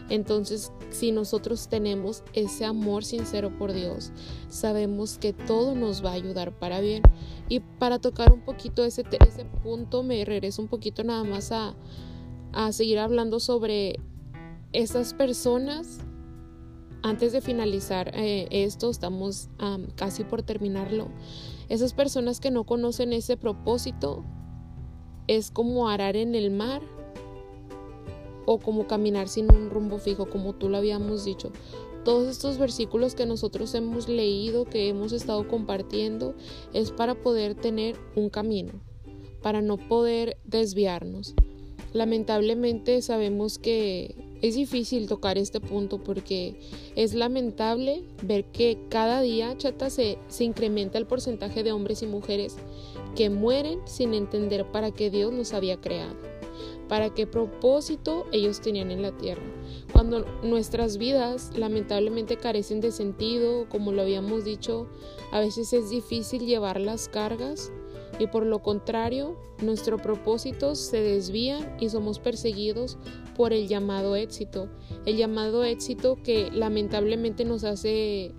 Entonces, 0.09 0.71
si 0.89 1.11
nosotros 1.11 1.67
tenemos 1.69 2.23
ese 2.33 2.65
amor 2.65 3.05
sincero 3.05 3.57
por 3.57 3.73
Dios, 3.73 4.11
sabemos 4.49 5.17
que 5.17 5.33
todo 5.33 5.75
nos 5.75 6.03
va 6.03 6.11
a 6.11 6.13
ayudar 6.13 6.57
para 6.57 6.81
bien. 6.81 7.01
Y 7.49 7.61
para 7.61 7.99
tocar 7.99 8.31
un 8.33 8.41
poquito 8.41 8.83
ese, 8.83 9.03
ese 9.27 9.45
punto, 9.63 10.03
me 10.03 10.23
regreso 10.25 10.61
un 10.61 10.67
poquito 10.67 11.03
nada 11.03 11.23
más 11.23 11.51
a, 11.51 11.75
a 12.51 12.71
seguir 12.71 12.99
hablando 12.99 13.39
sobre 13.39 13.99
esas 14.73 15.13
personas. 15.13 15.99
Antes 17.01 17.33
de 17.33 17.41
finalizar 17.41 18.11
eh, 18.13 18.47
esto, 18.49 18.89
estamos 18.89 19.49
casi 19.95 20.23
por 20.23 20.41
terminarlo. 20.43 21.09
Esas 21.69 21.93
personas 21.93 22.39
que 22.39 22.51
no 22.51 22.65
conocen 22.65 23.13
ese 23.13 23.35
propósito 23.35 24.23
es 25.27 25.51
como 25.51 25.89
arar 25.89 26.15
en 26.15 26.35
el 26.35 26.51
mar 26.51 26.81
o 28.45 28.59
como 28.59 28.87
caminar 28.87 29.27
sin 29.27 29.53
un 29.53 29.69
rumbo 29.69 29.97
fijo, 29.97 30.29
como 30.29 30.53
tú 30.53 30.69
lo 30.69 30.77
habíamos 30.77 31.25
dicho. 31.25 31.51
Todos 32.03 32.27
estos 32.27 32.57
versículos 32.57 33.15
que 33.15 33.25
nosotros 33.25 33.73
hemos 33.75 34.09
leído, 34.09 34.65
que 34.65 34.89
hemos 34.89 35.13
estado 35.13 35.47
compartiendo, 35.47 36.35
es 36.73 36.91
para 36.91 37.15
poder 37.15 37.55
tener 37.55 37.95
un 38.15 38.29
camino, 38.29 38.73
para 39.41 39.61
no 39.61 39.77
poder 39.77 40.37
desviarnos. 40.43 41.33
Lamentablemente 41.93 43.01
sabemos 43.01 43.59
que 43.59 44.15
es 44.41 44.55
difícil 44.55 45.07
tocar 45.07 45.37
este 45.37 45.61
punto 45.61 46.03
porque 46.03 46.59
es 46.97 47.13
lamentable 47.13 48.03
ver 48.23 48.43
que 48.45 48.77
cada 48.89 49.21
día, 49.21 49.57
chata, 49.57 49.89
se, 49.89 50.17
se 50.27 50.43
incrementa 50.43 50.97
el 50.97 51.05
porcentaje 51.05 51.63
de 51.63 51.71
hombres 51.71 52.03
y 52.03 52.07
mujeres 52.07 52.57
que 53.15 53.29
mueren 53.29 53.79
sin 53.85 54.13
entender 54.13 54.69
para 54.69 54.91
qué 54.91 55.09
Dios 55.09 55.33
los 55.33 55.53
había 55.53 55.79
creado, 55.79 56.17
para 56.87 57.13
qué 57.13 57.27
propósito 57.27 58.25
ellos 58.31 58.61
tenían 58.61 58.91
en 58.91 59.01
la 59.01 59.11
tierra. 59.17 59.43
Cuando 59.91 60.25
nuestras 60.43 60.97
vidas 60.97 61.51
lamentablemente 61.55 62.37
carecen 62.37 62.81
de 62.81 62.91
sentido, 62.91 63.67
como 63.69 63.91
lo 63.91 64.01
habíamos 64.01 64.45
dicho, 64.45 64.87
a 65.31 65.39
veces 65.39 65.73
es 65.73 65.89
difícil 65.89 66.45
llevar 66.45 66.79
las 66.79 67.07
cargas 67.07 67.71
y 68.19 68.27
por 68.27 68.45
lo 68.45 68.61
contrario, 68.61 69.35
nuestros 69.61 70.01
propósitos 70.01 70.77
se 70.79 71.01
desvían 71.01 71.77
y 71.79 71.89
somos 71.89 72.19
perseguidos 72.19 72.97
por 73.35 73.53
el 73.53 73.67
llamado 73.67 74.15
éxito. 74.15 74.69
El 75.05 75.17
llamado 75.17 75.63
éxito 75.63 76.17
que 76.23 76.51
lamentablemente 76.51 77.43
nos 77.45 77.63
hace, 77.63 78.33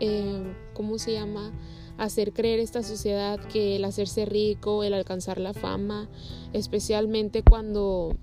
eh, 0.00 0.54
¿cómo 0.72 0.98
se 0.98 1.12
llama? 1.12 1.52
Hacer 1.98 2.32
creer 2.32 2.60
esta 2.60 2.82
sociedad 2.82 3.38
que 3.38 3.76
el 3.76 3.84
hacerse 3.84 4.24
rico, 4.24 4.84
el 4.84 4.94
alcanzar 4.94 5.38
la 5.38 5.52
fama, 5.52 6.08
especialmente 6.52 7.42
cuando 7.42 8.16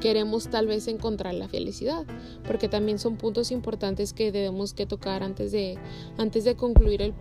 queremos 0.00 0.48
tal 0.48 0.66
vez 0.66 0.88
encontrar 0.88 1.34
la 1.34 1.48
felicidad, 1.48 2.04
porque 2.46 2.68
también 2.68 2.98
son 2.98 3.16
puntos 3.16 3.50
importantes 3.50 4.12
que 4.12 4.32
debemos 4.32 4.74
que 4.74 4.86
tocar 4.86 5.22
antes 5.22 5.52
de, 5.52 5.78
antes 6.18 6.44
de 6.44 6.54
concluir 6.54 7.02
el, 7.02 7.14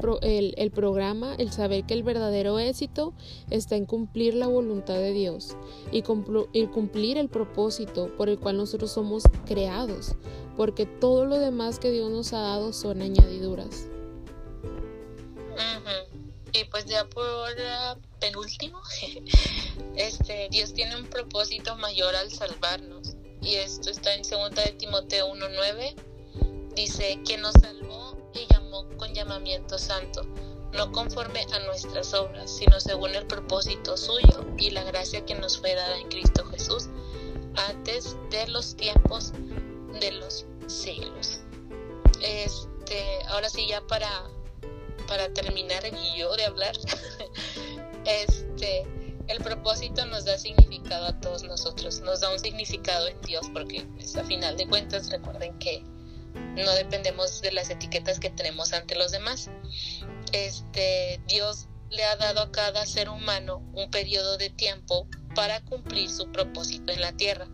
el, 0.58 0.72
programa, 0.72 1.36
el 1.36 1.52
saber 1.52 1.86
que 1.86 1.94
el 1.94 2.04
verdadero 2.04 2.60
éxito 2.60 3.14
está 3.50 3.76
en 3.76 3.86
cumplir 3.86 4.36
la 4.36 4.48
voluntad 4.48 4.96
de 4.96 5.14
Dios 5.14 5.56
y, 5.92 6.04
y 6.54 6.68
cumplir 6.68 7.18
el 7.18 7.30
propósito 7.30 8.12
por 8.18 8.30
el 8.30 8.40
cual 8.40 8.58
nosotros 8.58 8.92
somos 8.92 9.24
creados, 9.46 10.16
porque 10.58 10.86
todo 10.86 11.26
lo 11.26 11.38
demás 11.40 11.80
que 11.80 11.92
Dios 11.92 12.12
nos 12.12 12.34
ha 12.34 12.40
dado 12.40 12.74
son 12.74 13.02
añadiduras. 13.02 13.88
Y 16.54 16.64
pues 16.66 16.86
ya 16.86 17.04
por 17.06 17.50
penúltimo, 18.20 18.82
este, 19.96 20.48
Dios 20.50 20.74
tiene 20.74 20.96
un 20.96 21.06
propósito 21.08 21.76
mayor 21.76 22.16
al 22.16 22.32
salvarnos. 22.32 23.16
Y 23.42 23.56
esto 23.56 23.90
está 23.90 24.14
en 24.14 24.22
2 24.22 24.52
de 24.52 24.72
Timoteo 24.80 25.34
1.9. 25.34 26.74
Dice 26.74 27.20
que 27.28 27.38
nos 27.38 27.54
salvó 27.54 28.18
y 28.34 28.48
llamó 28.54 28.88
con 28.98 29.14
llamamiento 29.14 29.78
santo, 29.78 30.24
no 30.74 30.92
conforme 30.94 31.46
a 31.52 31.60
nuestras 31.60 32.14
obras, 32.14 32.50
sino 32.56 32.80
según 32.80 33.16
el 33.16 33.28
propósito 33.28 33.98
suyo 33.98 34.46
y 34.58 34.72
la 34.72 34.84
gracia 34.84 35.26
que 35.26 35.36
nos 35.36 35.58
fue 35.60 35.76
dada 35.76 35.98
en 35.98 36.08
Cristo 36.08 36.46
Jesús 36.46 36.88
antes 37.70 38.16
de 38.30 38.48
los 38.48 38.76
tiempos 38.76 39.34
de 40.00 40.12
los 40.14 40.46
siglos. 40.68 41.40
Este, 42.22 43.24
ahora 43.28 43.50
sí 43.50 43.68
ya 43.68 43.82
para 43.88 44.30
para 45.08 45.34
terminar 45.34 45.84
yo 46.16 46.36
de 46.36 46.46
hablar, 46.46 46.76
este, 48.06 48.86
el 49.28 49.38
propósito 49.44 50.06
nos 50.06 50.26
da 50.26 50.38
significado 50.38 51.08
a 51.08 51.20
todos 51.20 51.44
nosotros, 51.44 52.02
nos 52.02 52.22
da 52.22 52.32
un 52.32 52.40
significado 52.40 53.08
en 53.08 53.20
Dios, 53.22 53.48
porque 53.54 53.86
pues, 53.96 54.16
a 54.16 54.24
final 54.24 54.58
de 54.58 54.68
cuentas 54.68 55.10
recuerden 55.10 55.58
que 55.60 55.84
no 56.34 56.72
dependemos 56.74 57.42
de 57.42 57.52
las 57.52 57.70
etiquetas 57.70 58.20
que 58.20 58.30
tenemos 58.30 58.74
ante 58.74 58.96
los 58.96 59.12
demás. 59.12 59.50
Este, 60.32 61.22
Dios 61.28 61.68
le 61.90 62.04
ha 62.04 62.16
dado 62.18 62.42
a 62.42 62.52
cada 62.52 62.86
ser 62.86 63.10
humano 63.10 63.64
un 63.74 63.90
periodo 63.90 64.38
de 64.38 64.50
tiempo 64.50 65.08
para 65.34 65.62
cumplir 65.62 66.10
su 66.10 66.32
propósito 66.32 66.92
en 66.92 67.02
la 67.02 67.14
tierra. 67.14 67.48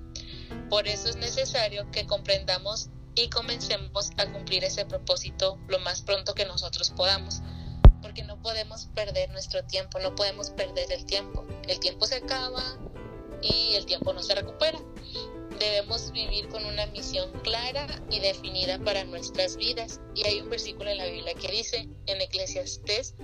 Por 0.69 0.87
eso 0.87 1.09
es 1.09 1.15
necesario 1.15 1.89
que 1.91 2.05
comprendamos 2.05 2.89
y 3.15 3.29
comencemos 3.29 4.11
a 4.17 4.31
cumplir 4.31 4.63
ese 4.63 4.85
propósito 4.85 5.57
lo 5.67 5.79
más 5.79 6.01
pronto 6.01 6.33
que 6.33 6.45
nosotros 6.45 6.91
podamos. 6.91 7.41
Porque 8.01 8.23
no 8.23 8.41
podemos 8.41 8.87
perder 8.95 9.29
nuestro 9.29 9.63
tiempo, 9.65 9.99
no 9.99 10.15
podemos 10.15 10.49
perder 10.51 10.91
el 10.91 11.05
tiempo. 11.05 11.45
El 11.67 11.79
tiempo 11.79 12.05
se 12.05 12.15
acaba 12.15 12.63
y 13.41 13.75
el 13.75 13.85
tiempo 13.85 14.13
no 14.13 14.23
se 14.23 14.35
recupera. 14.35 14.79
Debemos 15.59 16.11
vivir 16.11 16.49
con 16.49 16.65
una 16.65 16.87
misión 16.87 17.31
clara 17.43 17.87
y 18.09 18.19
definida 18.19 18.79
para 18.79 19.03
nuestras 19.03 19.57
vidas. 19.57 19.99
Y 20.15 20.25
hay 20.25 20.41
un 20.41 20.49
versículo 20.49 20.89
en 20.89 20.97
la 20.97 21.05
Biblia 21.05 21.33
que 21.35 21.51
dice 21.51 21.87
en 22.07 22.21
Eclesiastes 22.21 23.15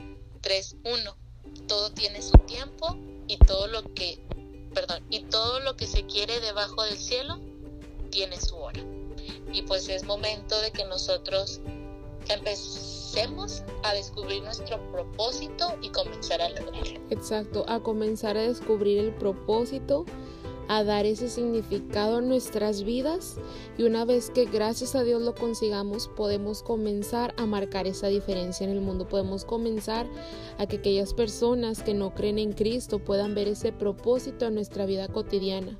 3.1, 0.41 1.15
todo 1.67 1.91
tiene 1.91 2.21
su 2.21 2.37
tiempo 2.39 2.95
y 3.27 3.37
todo 3.37 3.67
lo 3.67 3.81
que, 3.95 4.21
perdón, 4.73 5.03
y 5.09 5.21
todo 5.23 5.59
lo 5.61 5.75
que 5.75 5.87
se 5.87 6.05
quiere 6.05 6.39
debajo 6.39 6.83
del 6.83 6.97
cielo 6.97 7.41
tiene 8.11 8.39
su 8.39 8.55
hora 8.55 8.96
y 9.51 9.61
pues 9.63 9.89
es 9.89 10.03
momento 10.03 10.59
de 10.61 10.71
que 10.71 10.85
nosotros 10.85 11.61
empecemos 12.29 13.63
a 13.83 13.93
descubrir 13.93 14.43
nuestro 14.43 14.79
propósito 14.91 15.75
y 15.81 15.89
comenzar 15.89 16.41
a 16.41 16.49
lograrlo. 16.49 16.99
Exacto, 17.09 17.65
a 17.67 17.79
comenzar 17.79 18.37
a 18.37 18.41
descubrir 18.41 18.99
el 18.99 19.15
propósito, 19.15 20.05
a 20.67 20.83
dar 20.83 21.05
ese 21.05 21.29
significado 21.29 22.17
a 22.17 22.21
nuestras 22.21 22.83
vidas 22.83 23.37
y 23.77 23.83
una 23.83 24.03
vez 24.03 24.29
que 24.29 24.45
gracias 24.45 24.95
a 24.95 25.03
Dios 25.03 25.21
lo 25.21 25.33
consigamos 25.33 26.09
podemos 26.09 26.61
comenzar 26.61 27.33
a 27.37 27.45
marcar 27.45 27.87
esa 27.87 28.07
diferencia 28.07 28.65
en 28.65 28.71
el 28.71 28.81
mundo, 28.81 29.07
podemos 29.07 29.45
comenzar 29.45 30.07
a 30.57 30.67
que 30.67 30.77
aquellas 30.77 31.13
personas 31.13 31.83
que 31.83 31.93
no 31.93 32.13
creen 32.13 32.37
en 32.37 32.51
Cristo 32.51 32.99
puedan 32.99 33.33
ver 33.33 33.47
ese 33.47 33.71
propósito 33.71 34.45
en 34.45 34.55
nuestra 34.55 34.85
vida 34.85 35.07
cotidiana 35.07 35.77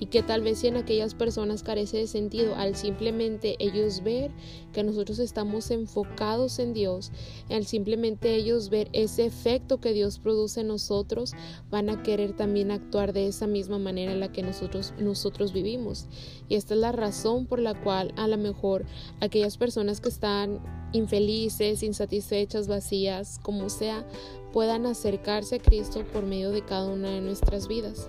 y 0.00 0.06
que 0.06 0.22
tal 0.22 0.40
vez 0.40 0.64
en 0.64 0.76
aquellas 0.76 1.14
personas 1.14 1.62
carece 1.62 1.98
de 1.98 2.06
sentido 2.06 2.56
al 2.56 2.74
simplemente 2.74 3.56
ellos 3.58 4.02
ver 4.02 4.32
que 4.72 4.82
nosotros 4.82 5.18
estamos 5.18 5.70
enfocados 5.70 6.58
en 6.58 6.72
Dios, 6.72 7.12
al 7.50 7.66
simplemente 7.66 8.34
ellos 8.34 8.70
ver 8.70 8.88
ese 8.92 9.26
efecto 9.26 9.78
que 9.78 9.92
Dios 9.92 10.18
produce 10.18 10.62
en 10.62 10.68
nosotros, 10.68 11.34
van 11.70 11.90
a 11.90 12.02
querer 12.02 12.34
también 12.34 12.70
actuar 12.70 13.12
de 13.12 13.26
esa 13.26 13.46
misma 13.46 13.78
manera 13.78 14.12
en 14.12 14.20
la 14.20 14.32
que 14.32 14.42
nosotros, 14.42 14.94
nosotros 14.98 15.52
vivimos. 15.52 16.06
Y 16.48 16.54
esta 16.54 16.74
es 16.74 16.80
la 16.80 16.92
razón 16.92 17.46
por 17.46 17.60
la 17.60 17.80
cual 17.80 18.12
a 18.16 18.26
lo 18.26 18.38
mejor 18.38 18.86
aquellas 19.20 19.58
personas 19.58 20.00
que 20.00 20.08
están 20.08 20.60
infelices, 20.92 21.82
insatisfechas, 21.82 22.68
vacías, 22.68 23.38
como 23.42 23.68
sea, 23.68 24.06
puedan 24.52 24.86
acercarse 24.86 25.56
a 25.56 25.58
Cristo 25.60 26.04
por 26.10 26.24
medio 26.24 26.50
de 26.50 26.64
cada 26.64 26.88
una 26.88 27.10
de 27.10 27.20
nuestras 27.20 27.68
vidas 27.68 28.08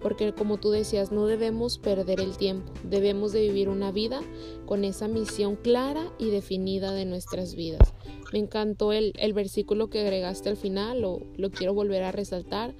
porque 0.00 0.32
como 0.32 0.58
tú 0.58 0.70
decías, 0.70 1.12
no 1.12 1.26
debemos 1.26 1.78
perder 1.78 2.20
el 2.20 2.36
tiempo, 2.36 2.72
debemos 2.84 3.32
de 3.32 3.42
vivir 3.42 3.68
una 3.68 3.92
vida 3.92 4.20
con 4.66 4.84
esa 4.84 5.08
misión 5.08 5.56
clara 5.56 6.10
y 6.18 6.30
definida 6.30 6.92
de 6.92 7.04
nuestras 7.04 7.54
vidas. 7.54 7.92
Me 8.32 8.38
encantó 8.38 8.92
el, 8.92 9.12
versículo 9.34 9.90
que 9.90 10.00
agregaste 10.00 10.48
al 10.48 10.56
final, 10.56 11.00
lo, 11.00 11.20
lo 11.36 11.50
quiero 11.50 11.74
volver 11.74 12.02
a 12.02 12.12
resaltar, 12.12 12.74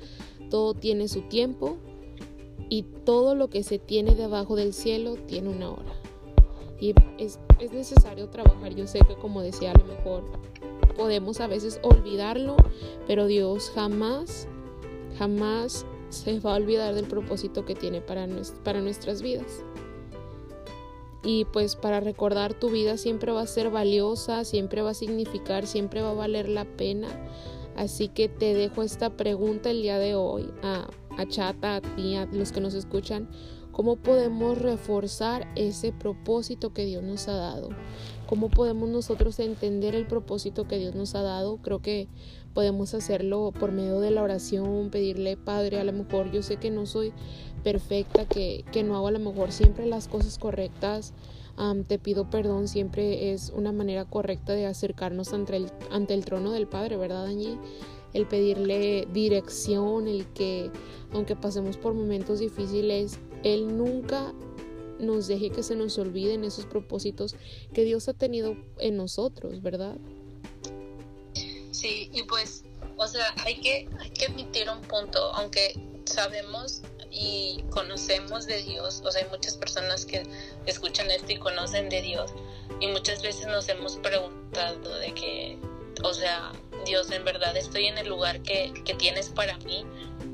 todo 0.49 0.75
tiene 0.75 1.09
su 1.09 1.23
tiempo 1.23 1.77
y 2.69 2.85
todo 3.05 3.35
lo 3.35 3.51
que 3.51 3.63
se 3.63 3.79
tiene 3.79 4.15
debajo 4.15 4.57
del 4.57 4.73
cielo 4.73 5.17
tiene 5.27 5.49
una 5.51 5.71
hora. 5.71 5.93
Y 6.81 6.95
es, 7.19 7.39
es 7.59 7.73
necesario 7.73 8.31
trabajar, 8.31 8.75
yo 8.75 8.87
sé 8.87 9.01
que 9.01 9.15
como 9.17 9.43
decía 9.43 9.73
a 9.73 9.79
lo 9.79 9.85
mejor 9.85 10.25
podemos 10.97 11.41
a 11.41 11.47
veces 11.47 11.81
olvidarlo, 11.83 12.57
pero 13.07 13.27
Dios 13.27 13.71
jamás, 13.75 14.49
jamás 15.19 15.85
se 16.11 16.39
va 16.41 16.53
a 16.53 16.57
olvidar 16.57 16.95
del 16.95 17.07
propósito 17.07 17.65
que 17.65 17.75
tiene 17.75 18.01
para, 18.01 18.29
para 18.63 18.81
nuestras 18.81 19.23
vidas. 19.23 19.65
Y 21.23 21.45
pues 21.47 21.77
para 21.77 22.01
recordar 22.01 22.55
tu 22.55 22.71
vida 22.71 22.97
siempre 22.97 23.33
va 23.33 23.43
a 23.43 23.47
ser 23.47 23.71
valiosa, 23.71 24.45
siempre 24.45 24.83
va 24.83 24.91
a 24.91 24.95
significar, 24.95 25.67
siempre 25.67 26.03
va 26.03 26.11
a 26.11 26.15
valer 26.15 26.49
la 26.49 26.65
pena. 26.65 27.09
Así 27.77 28.09
que 28.09 28.29
te 28.29 28.55
dejo 28.55 28.83
esta 28.83 29.17
pregunta 29.17 29.71
el 29.71 29.83
día 29.83 29.99
de 29.99 30.15
hoy 30.15 30.51
a, 30.63 30.89
a 31.17 31.29
Chata, 31.29 31.77
a 31.77 31.81
ti, 31.81 32.17
a 32.17 32.27
los 32.27 32.53
que 32.53 32.61
nos 32.61 32.75
escuchan. 32.75 33.29
¿Cómo 33.73 33.97
podemos 33.97 34.59
reforzar 34.59 35.47
ese 35.57 35.93
propósito 35.93 36.73
que 36.73 36.85
Dios 36.85 37.03
nos 37.03 37.29
ha 37.29 37.35
dado? 37.35 37.71
¿Cómo 38.31 38.49
podemos 38.49 38.89
nosotros 38.89 39.39
entender 39.41 39.95
el 39.95 40.07
propósito 40.07 40.67
que 40.67 40.79
Dios 40.79 40.95
nos 40.95 41.15
ha 41.17 41.23
dado? 41.23 41.59
Creo 41.59 41.83
que 41.83 42.09
Podemos 42.55 42.95
hacerlo 42.95 43.53
por 43.59 43.71
medio 43.71 44.01
de 44.01 44.11
la 44.11 44.23
oración, 44.25 44.91
pedirle, 44.91 45.37
Padre, 45.37 45.79
a 45.79 45.85
lo 45.85 45.93
mejor 45.93 46.33
yo 46.33 46.43
sé 46.43 46.57
que 46.57 46.71
no 46.71 46.85
soy 46.85 47.13
perfecta, 47.63 48.25
que, 48.25 48.65
que 48.73 48.83
no 48.83 48.97
hago 48.97 49.07
a 49.07 49.13
lo 49.13 49.21
mejor 49.21 49.53
siempre 49.53 49.87
las 49.87 50.09
cosas 50.09 50.37
correctas. 50.37 51.13
te 51.87 51.99
pido 52.01 52.29
perdón, 52.29 52.67
siempre 52.67 53.33
es 53.33 53.53
una 53.55 53.71
manera 53.71 54.05
correcta 54.05 54.53
de 54.53 54.67
acercarnos 54.67 55.33
ante 55.33 55.57
el, 55.57 55.71
ante 55.93 56.15
el 56.15 56.25
trono 56.25 56.51
del 56.51 56.67
Padre, 56.67 56.97
¿verdad, 56.97 57.27
Añi? 57.27 57.57
El 58.15 58.27
pedirle 58.27 59.07
dirección, 59.13 60.09
el 60.09 60.27
que, 60.27 60.73
aunque 61.13 61.37
pasemos 61.37 61.77
por 61.77 61.95
momentos 61.95 62.41
difíciles, 62.41 63.21
Él 63.45 63.77
nunca 63.79 64.35
nos 65.01 65.27
deje 65.27 65.51
que 65.51 65.63
se 65.63 65.77
nos 65.77 65.99
olviden 65.99 66.45
esos 66.45 66.67
propósitos 66.67 67.35
que 67.73 67.85
Dios 67.85 68.09
ha 68.09 68.13
tenido 68.13 68.57
en 68.79 68.97
nosotros, 68.97 69.63
¿verdad? 69.63 69.97
Sí, 71.71 72.11
y 72.13 72.23
pues, 72.25 72.65
o 72.97 73.07
sea, 73.07 73.35
hay 73.45 73.61
que, 73.61 73.89
hay 73.99 74.11
que 74.11 74.27
admitir 74.27 74.69
un 74.69 74.83
punto, 74.83 75.19
aunque 75.35 75.75
sabemos 76.05 76.83
y 77.11 77.65
conocemos 77.71 78.47
de 78.47 78.63
Dios, 78.63 79.03
o 79.05 79.11
sea, 79.11 79.25
hay 79.25 79.31
muchas 79.31 79.57
personas 79.57 80.05
que 80.05 80.23
escuchan 80.67 81.11
esto 81.11 81.33
y 81.33 81.37
conocen 81.37 81.89
de 81.89 82.03
Dios, 82.03 82.33
y 82.81 82.87
muchas 82.89 83.23
veces 83.23 83.47
nos 83.47 83.69
hemos 83.69 83.97
preguntado 83.97 84.99
de 84.99 85.15
que, 85.15 85.59
o 86.05 86.13
sea, 86.13 86.53
Dios, 86.85 87.11
en 87.11 87.25
verdad 87.25 87.57
estoy 87.57 87.87
en 87.87 87.99
el 87.99 88.09
lugar 88.09 88.43
que, 88.43 88.73
que 88.85 88.95
tienes 88.95 89.29
para 89.31 89.57
mí, 89.59 89.85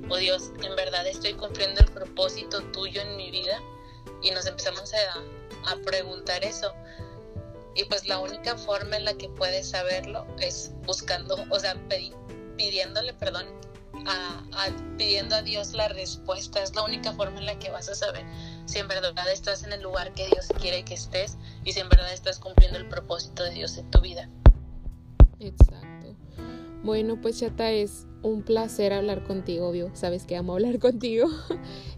o 0.08 0.16
Dios, 0.16 0.52
en 0.62 0.76
verdad 0.76 1.06
estoy 1.06 1.34
cumpliendo 1.34 1.80
el 1.80 1.90
propósito 1.92 2.62
tuyo 2.72 3.00
en 3.00 3.16
mi 3.16 3.30
vida, 3.30 3.60
y 4.22 4.30
nos 4.30 4.46
empezamos 4.46 4.92
a, 4.94 5.72
a 5.72 5.76
preguntar 5.84 6.44
eso. 6.44 6.72
Y 7.74 7.84
pues 7.84 8.06
la 8.06 8.18
única 8.18 8.56
forma 8.56 8.96
en 8.96 9.04
la 9.04 9.14
que 9.14 9.28
puedes 9.28 9.68
saberlo 9.70 10.26
es 10.40 10.72
buscando, 10.86 11.36
o 11.50 11.60
sea, 11.60 11.76
pidiéndole 12.56 13.12
perdón, 13.14 13.46
pidiendo 14.96 15.36
a 15.36 15.42
Dios 15.42 15.72
la 15.72 15.88
respuesta. 15.88 16.62
Es 16.62 16.74
la 16.74 16.82
única 16.82 17.12
forma 17.12 17.38
en 17.38 17.46
la 17.46 17.58
que 17.58 17.70
vas 17.70 17.88
a 17.88 17.94
saber 17.94 18.24
si 18.66 18.78
en 18.78 18.88
verdad 18.88 19.30
estás 19.30 19.62
en 19.64 19.72
el 19.72 19.82
lugar 19.82 20.12
que 20.14 20.26
Dios 20.26 20.46
quiere 20.60 20.84
que 20.84 20.94
estés 20.94 21.36
y 21.64 21.72
si 21.72 21.80
en 21.80 21.88
verdad 21.88 22.12
estás 22.12 22.38
cumpliendo 22.38 22.78
el 22.78 22.88
propósito 22.88 23.44
de 23.44 23.50
Dios 23.50 23.76
en 23.76 23.90
tu 23.90 24.00
vida. 24.00 24.28
Exacto. 25.38 25.95
Bueno, 26.86 27.20
pues 27.20 27.40
Chata, 27.40 27.72
es 27.72 28.06
un 28.22 28.42
placer 28.42 28.92
hablar 28.92 29.24
contigo, 29.24 29.66
obvio. 29.66 29.90
Sabes 29.94 30.24
que 30.24 30.36
amo 30.36 30.52
hablar 30.52 30.78
contigo 30.78 31.26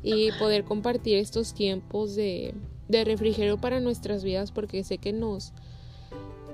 y 0.03 0.33
poder 0.39 0.65
compartir 0.65 1.19
estos 1.19 1.53
tiempos 1.53 2.17
de, 2.17 2.55
de 2.89 3.05
refrigerio 3.05 3.59
para 3.59 3.81
nuestras 3.81 4.25
vidas 4.25 4.51
porque 4.51 4.83
sé 4.85 4.97
que 4.97 5.13
nos, 5.13 5.53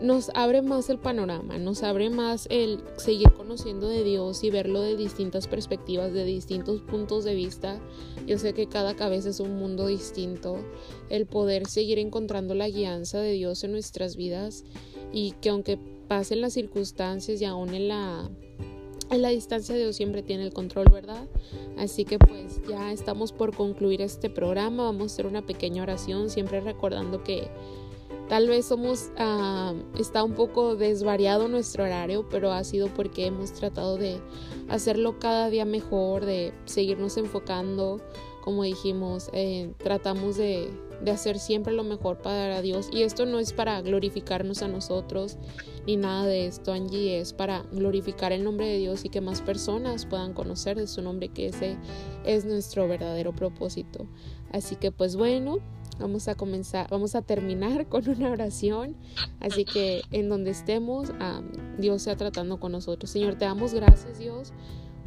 nos 0.01 0.33
abre 0.35 0.63
más 0.63 0.91
el 0.91 0.99
panorama, 0.99 1.59
nos 1.59 1.85
abre 1.85 2.11
más 2.11 2.49
el 2.51 2.83
seguir 2.97 3.31
conociendo 3.35 3.89
de 3.89 4.03
Dios 4.03 4.43
y 4.43 4.51
verlo 4.51 4.81
de 4.81 4.97
distintas 4.97 5.47
perspectivas, 5.47 6.13
de 6.13 6.25
distintos 6.25 6.81
puntos 6.81 7.23
de 7.23 7.37
vista. 7.37 7.79
Yo 8.27 8.37
sé 8.39 8.53
que 8.53 8.67
cada 8.67 8.97
cabeza 8.97 9.29
es 9.29 9.39
un 9.39 9.55
mundo 9.61 9.87
distinto, 9.87 10.57
el 11.09 11.27
poder 11.27 11.69
seguir 11.69 12.01
encontrando 12.01 12.57
la 12.57 12.69
guianza 12.69 13.21
de 13.21 13.31
Dios 13.31 13.63
en 13.63 13.71
nuestras 13.71 14.17
vidas 14.17 14.65
y 15.13 15.35
que 15.41 15.51
aunque 15.51 15.94
pasen 16.09 16.41
las 16.41 16.53
circunstancias 16.53 17.41
y 17.41 17.45
aún 17.45 17.75
en 17.75 17.89
la 17.89 18.31
en 19.11 19.23
la 19.23 19.29
distancia 19.29 19.77
Dios 19.77 19.97
siempre 19.97 20.23
tiene 20.23 20.45
el 20.45 20.53
control, 20.53 20.87
¿verdad? 20.91 21.29
Así 21.79 22.05
que 22.05 22.19
pues 22.19 22.61
ya 22.69 22.91
estamos 22.91 23.33
por 23.33 23.55
concluir 23.55 24.01
este 24.01 24.31
programa, 24.31 24.85
vamos 24.85 25.03
a 25.03 25.07
hacer 25.15 25.27
una 25.27 25.43
pequeña 25.43 25.83
oración, 25.83 26.31
siempre 26.31 26.61
recordando 26.61 27.23
que 27.23 27.49
Tal 28.29 28.49
vez 28.49 28.65
somos, 28.65 29.11
ah, 29.19 29.75
está 29.99 30.25
un 30.25 30.33
poco 30.33 30.77
desvariado 30.77 31.47
nuestro 31.47 31.85
horario, 31.85 32.27
pero 32.31 32.53
ha 32.53 32.65
sido 32.65 32.89
porque 32.89 33.27
hemos 33.27 33.53
tratado 33.53 33.99
de 33.99 34.19
hacerlo 34.69 35.19
cada 35.19 35.51
día 35.51 35.67
mejor, 35.67 36.25
de 36.25 36.55
seguirnos 36.65 37.19
enfocando, 37.19 38.01
como 38.45 38.63
dijimos, 38.63 39.31
eh, 39.33 39.73
tratamos 39.79 40.37
de, 40.37 40.71
de 41.03 41.11
hacer 41.11 41.39
siempre 41.39 41.73
lo 41.73 41.83
mejor 41.83 42.19
para 42.19 42.61
Dios. 42.61 42.91
Y 42.93 43.03
esto 43.03 43.25
no 43.25 43.39
es 43.39 43.55
para 43.55 43.81
glorificarnos 43.81 44.61
a 44.61 44.69
nosotros 44.69 45.39
ni 45.87 45.97
nada 45.97 46.27
de 46.27 46.47
esto, 46.47 46.75
Angie, 46.75 47.19
es 47.19 47.33
para 47.33 47.63
glorificar 47.73 48.33
el 48.33 48.45
nombre 48.45 48.67
de 48.67 48.77
Dios 48.77 49.07
y 49.07 49.09
que 49.09 49.23
más 49.23 49.41
personas 49.41 50.05
puedan 50.05 50.35
conocer 50.35 50.77
de 50.77 50.87
su 50.87 51.01
nombre, 51.01 51.31
que 51.31 51.47
ese 51.47 51.79
es 52.27 52.45
nuestro 52.45 52.87
verdadero 52.87 53.35
propósito. 53.35 54.07
Así 54.53 54.77
que 54.77 54.93
pues 54.93 55.17
bueno, 55.17 55.61
Vamos 56.01 56.27
a 56.27 56.35
comenzar, 56.35 56.89
vamos 56.91 57.15
a 57.15 57.23
terminar 57.23 57.87
con 57.89 58.09
una 58.09 58.31
oración. 58.31 58.97
Así 59.41 59.65
que 59.65 60.03
en 60.11 60.29
donde 60.29 60.51
estemos, 60.51 61.13
Dios 61.79 62.03
sea 62.03 62.17
tratando 62.17 62.59
con 62.59 62.73
nosotros. 62.73 63.11
Señor, 63.11 63.37
te 63.37 63.45
damos 63.45 63.75
gracias, 63.75 64.19
Dios, 64.19 64.53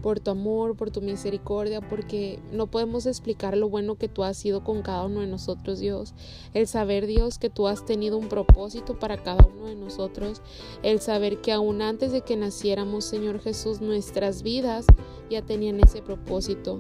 por 0.02 0.20
tu 0.20 0.32
amor, 0.32 0.76
por 0.76 0.92
tu 0.92 1.02
misericordia, 1.02 1.82
porque 1.82 2.40
no 2.52 2.68
podemos 2.68 3.06
explicar 3.06 3.58
lo 3.58 3.70
bueno 3.70 3.96
que 3.96 4.08
tú 4.08 4.24
has 4.24 4.38
sido 4.38 4.64
con 4.64 4.82
cada 4.82 5.06
uno 5.06 5.22
de 5.22 5.28
nosotros, 5.28 5.80
Dios. 5.80 6.14
El 6.54 6.68
saber, 6.68 7.08
Dios, 7.08 7.38
que 7.40 7.50
tú 7.50 7.68
has 7.68 7.86
tenido 7.86 8.18
un 8.18 8.30
propósito 8.30 8.98
para 9.00 9.18
cada 9.18 9.46
uno 9.46 9.68
de 9.68 9.76
nosotros. 9.76 10.42
El 10.84 11.00
saber 11.00 11.42
que 11.42 11.52
aún 11.52 11.82
antes 11.82 12.12
de 12.12 12.22
que 12.22 12.36
naciéramos, 12.36 13.06
Señor 13.06 13.40
Jesús, 13.40 13.82
nuestras 13.82 14.44
vidas 14.44 14.86
ya 15.30 15.42
tenían 15.42 15.80
ese 15.80 16.02
propósito. 16.02 16.80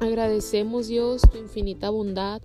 Agradecemos, 0.00 0.88
Dios, 0.88 1.22
tu 1.30 1.38
infinita 1.38 1.90
bondad 1.90 2.40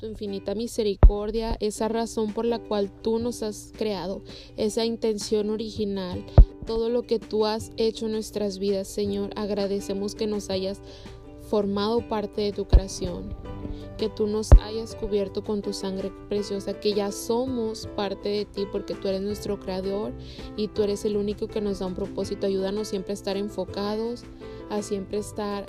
tu 0.00 0.06
infinita 0.06 0.54
misericordia, 0.54 1.56
esa 1.60 1.88
razón 1.88 2.32
por 2.32 2.46
la 2.46 2.58
cual 2.58 2.90
tú 3.02 3.18
nos 3.18 3.42
has 3.42 3.72
creado, 3.76 4.22
esa 4.56 4.86
intención 4.86 5.50
original, 5.50 6.24
todo 6.66 6.88
lo 6.88 7.02
que 7.02 7.18
tú 7.18 7.44
has 7.44 7.70
hecho 7.76 8.06
en 8.06 8.12
nuestras 8.12 8.58
vidas, 8.58 8.88
Señor. 8.88 9.30
Agradecemos 9.36 10.14
que 10.14 10.26
nos 10.26 10.48
hayas 10.48 10.80
formado 11.50 12.08
parte 12.08 12.40
de 12.40 12.52
tu 12.52 12.66
creación, 12.66 13.34
que 13.98 14.08
tú 14.08 14.26
nos 14.26 14.52
hayas 14.52 14.94
cubierto 14.94 15.44
con 15.44 15.60
tu 15.60 15.74
sangre 15.74 16.10
preciosa, 16.30 16.80
que 16.80 16.94
ya 16.94 17.12
somos 17.12 17.86
parte 17.94 18.30
de 18.30 18.44
ti 18.46 18.66
porque 18.72 18.94
tú 18.94 19.08
eres 19.08 19.20
nuestro 19.20 19.60
creador 19.60 20.12
y 20.56 20.68
tú 20.68 20.82
eres 20.82 21.04
el 21.04 21.18
único 21.18 21.46
que 21.46 21.60
nos 21.60 21.80
da 21.80 21.86
un 21.86 21.94
propósito. 21.94 22.46
Ayúdanos 22.46 22.88
siempre 22.88 23.12
a 23.12 23.14
estar 23.14 23.36
enfocados, 23.36 24.22
a 24.70 24.80
siempre 24.80 25.18
estar 25.18 25.66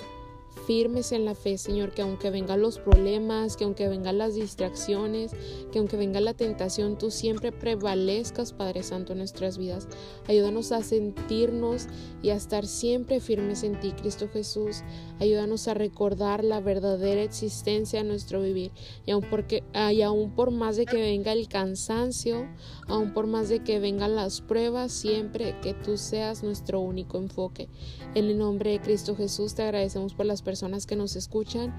firmes 0.66 1.12
en 1.12 1.24
la 1.24 1.34
fe, 1.34 1.58
Señor, 1.58 1.92
que 1.92 2.02
aunque 2.02 2.30
vengan 2.30 2.60
los 2.60 2.78
problemas, 2.78 3.56
que 3.56 3.64
aunque 3.64 3.88
vengan 3.88 4.18
las 4.18 4.34
distracciones, 4.34 5.32
que 5.72 5.78
aunque 5.78 5.96
venga 5.96 6.20
la 6.20 6.34
tentación, 6.34 6.98
tú 6.98 7.10
siempre 7.10 7.52
prevalezcas, 7.52 8.52
Padre 8.52 8.82
Santo, 8.82 9.12
en 9.12 9.18
nuestras 9.18 9.58
vidas. 9.58 9.88
Ayúdanos 10.28 10.72
a 10.72 10.82
sentirnos 10.82 11.88
y 12.22 12.30
a 12.30 12.36
estar 12.36 12.66
siempre 12.66 13.20
firmes 13.20 13.62
en 13.62 13.80
ti, 13.80 13.92
Cristo 13.92 14.28
Jesús. 14.32 14.82
Ayúdanos 15.22 15.68
a 15.68 15.74
recordar 15.74 16.42
la 16.42 16.58
verdadera 16.58 17.22
existencia 17.22 18.02
de 18.02 18.08
nuestro 18.08 18.42
vivir. 18.42 18.72
Y 19.06 19.12
aun, 19.12 19.24
porque, 19.30 19.62
y 19.92 20.02
aún 20.02 20.32
por 20.32 20.50
más 20.50 20.76
de 20.76 20.84
que 20.84 20.96
venga 20.96 21.30
el 21.30 21.46
cansancio, 21.46 22.48
aún 22.88 23.12
por 23.12 23.28
más 23.28 23.48
de 23.48 23.62
que 23.62 23.78
vengan 23.78 24.16
las 24.16 24.40
pruebas, 24.40 24.90
siempre 24.90 25.54
que 25.62 25.74
tú 25.74 25.96
seas 25.96 26.42
nuestro 26.42 26.80
único 26.80 27.18
enfoque. 27.18 27.68
En 28.16 28.24
el 28.24 28.36
nombre 28.36 28.72
de 28.72 28.80
Cristo 28.80 29.14
Jesús 29.14 29.54
te 29.54 29.62
agradecemos 29.62 30.12
por 30.12 30.26
las 30.26 30.42
personas 30.42 30.86
que 30.86 30.96
nos 30.96 31.14
escuchan, 31.14 31.72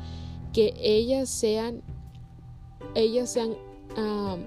que 0.53 0.73
ellas 0.77 1.27
sean, 1.27 1.83
ellas 2.95 3.29
sean 3.29 3.57
ah, 3.97 4.37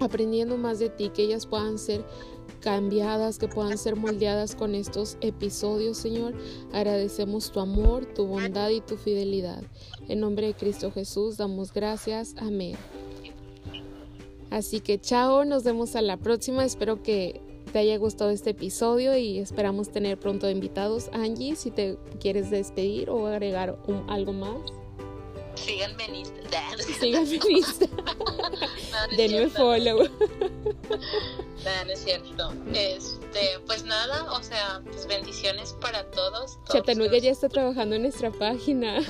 aprendiendo 0.00 0.56
más 0.56 0.80
de 0.80 0.88
ti, 0.88 1.10
que 1.10 1.22
ellas 1.22 1.46
puedan 1.46 1.78
ser 1.78 2.04
cambiadas, 2.58 3.38
que 3.38 3.48
puedan 3.48 3.78
ser 3.78 3.96
moldeadas 3.96 4.54
con 4.54 4.74
estos 4.74 5.16
episodios, 5.20 5.98
Señor. 5.98 6.34
Agradecemos 6.72 7.50
tu 7.52 7.60
amor, 7.60 8.06
tu 8.06 8.26
bondad 8.26 8.70
y 8.70 8.80
tu 8.80 8.96
fidelidad. 8.96 9.62
En 10.08 10.20
nombre 10.20 10.48
de 10.48 10.54
Cristo 10.54 10.90
Jesús 10.90 11.36
damos 11.36 11.72
gracias. 11.72 12.34
Amén. 12.38 12.76
Así 14.50 14.80
que 14.80 14.98
chao, 14.98 15.44
nos 15.44 15.64
vemos 15.64 15.94
a 15.96 16.02
la 16.02 16.16
próxima. 16.16 16.64
Espero 16.64 17.02
que 17.02 17.40
te 17.72 17.78
haya 17.80 17.98
gustado 17.98 18.30
este 18.30 18.50
episodio 18.50 19.16
y 19.16 19.38
esperamos 19.38 19.90
tener 19.90 20.18
pronto 20.18 20.48
invitados. 20.50 21.10
Angie, 21.12 21.54
si 21.54 21.70
te 21.70 21.98
quieres 22.18 22.50
despedir 22.50 23.10
o 23.10 23.26
agregar 23.26 23.78
algo 24.08 24.32
más. 24.32 24.56
Síganme 25.54 26.04
en 26.04 26.14
Instagram. 26.14 26.78
Síganme 27.00 27.34
en 27.34 27.56
Instagram. 27.56 28.06
Denme 29.16 29.48
follow. 29.48 30.08
No, 31.64 31.84
no 31.84 31.92
es 31.92 32.04
cierto. 32.04 32.52
Este, 32.72 33.58
pues 33.66 33.84
nada, 33.84 34.32
o 34.32 34.42
sea, 34.42 34.80
pues 34.84 35.06
bendiciones 35.06 35.74
para 35.80 36.10
todos. 36.10 36.58
Chattanooga 36.72 37.18
ya 37.18 37.30
está 37.30 37.48
trabajando 37.48 37.96
en 37.96 38.02
nuestra 38.02 38.30
página. 38.30 39.00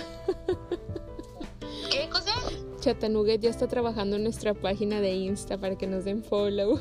¿Qué 1.90 2.08
cosa? 2.10 2.32
Ya 2.80 3.50
está 3.50 3.68
trabajando 3.68 4.16
en 4.16 4.22
nuestra 4.22 4.54
página 4.54 5.00
de 5.00 5.10
Insta 5.10 5.58
para 5.58 5.76
que 5.76 5.86
nos 5.86 6.04
den 6.04 6.24
follow. 6.24 6.80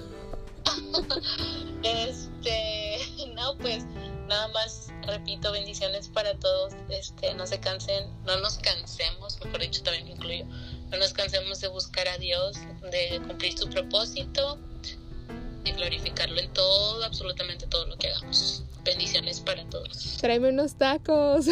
este, 1.84 2.99
no, 3.36 3.58
pues 3.58 3.84
nada 4.27 4.47
más 4.49 4.88
repito 5.06 5.51
bendiciones 5.51 6.08
para 6.08 6.38
todos. 6.39 6.73
Este, 6.89 7.34
no 7.34 7.45
se 7.45 7.60
cansen, 7.60 8.10
no 8.25 8.39
nos 8.39 8.58
cansemos, 8.60 9.38
mejor 9.43 9.62
dicho 9.62 9.84
también 9.84 10.06
me 10.06 10.12
incluyo. 10.12 10.45
No 10.91 10.97
nos 10.97 11.13
cansemos 11.13 11.60
de 11.60 11.67
buscar 11.67 12.08
a 12.08 12.17
Dios, 12.17 12.58
de 12.91 13.21
cumplir 13.27 13.58
su 13.58 13.67
propósito, 13.69 14.58
de 15.67 15.73
glorificarlo 15.73 16.39
en 16.39 16.51
todo, 16.53 17.03
absolutamente 17.03 17.67
todo 17.67 17.86
lo 17.88 17.97
que 17.97 18.10
hagamos. 18.10 18.63
Bendiciones 18.84 19.41
para 19.41 19.65
todos. 19.69 20.17
Tráeme 20.21 20.49
unos 20.49 20.75
tacos. 20.75 21.47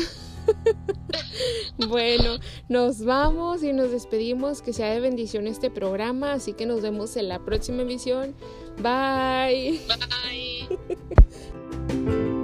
bueno, 1.87 2.37
nos 2.69 3.03
vamos 3.03 3.63
y 3.63 3.73
nos 3.73 3.91
despedimos. 3.91 4.61
Que 4.61 4.73
sea 4.73 4.91
de 4.91 4.99
bendición 4.99 5.47
este 5.47 5.69
programa. 5.69 6.33
Así 6.33 6.53
que 6.53 6.65
nos 6.65 6.81
vemos 6.81 7.17
en 7.17 7.29
la 7.29 7.39
próxima 7.39 7.81
emisión. 7.81 8.35
Bye. 8.77 9.81
Bye. 9.87 10.69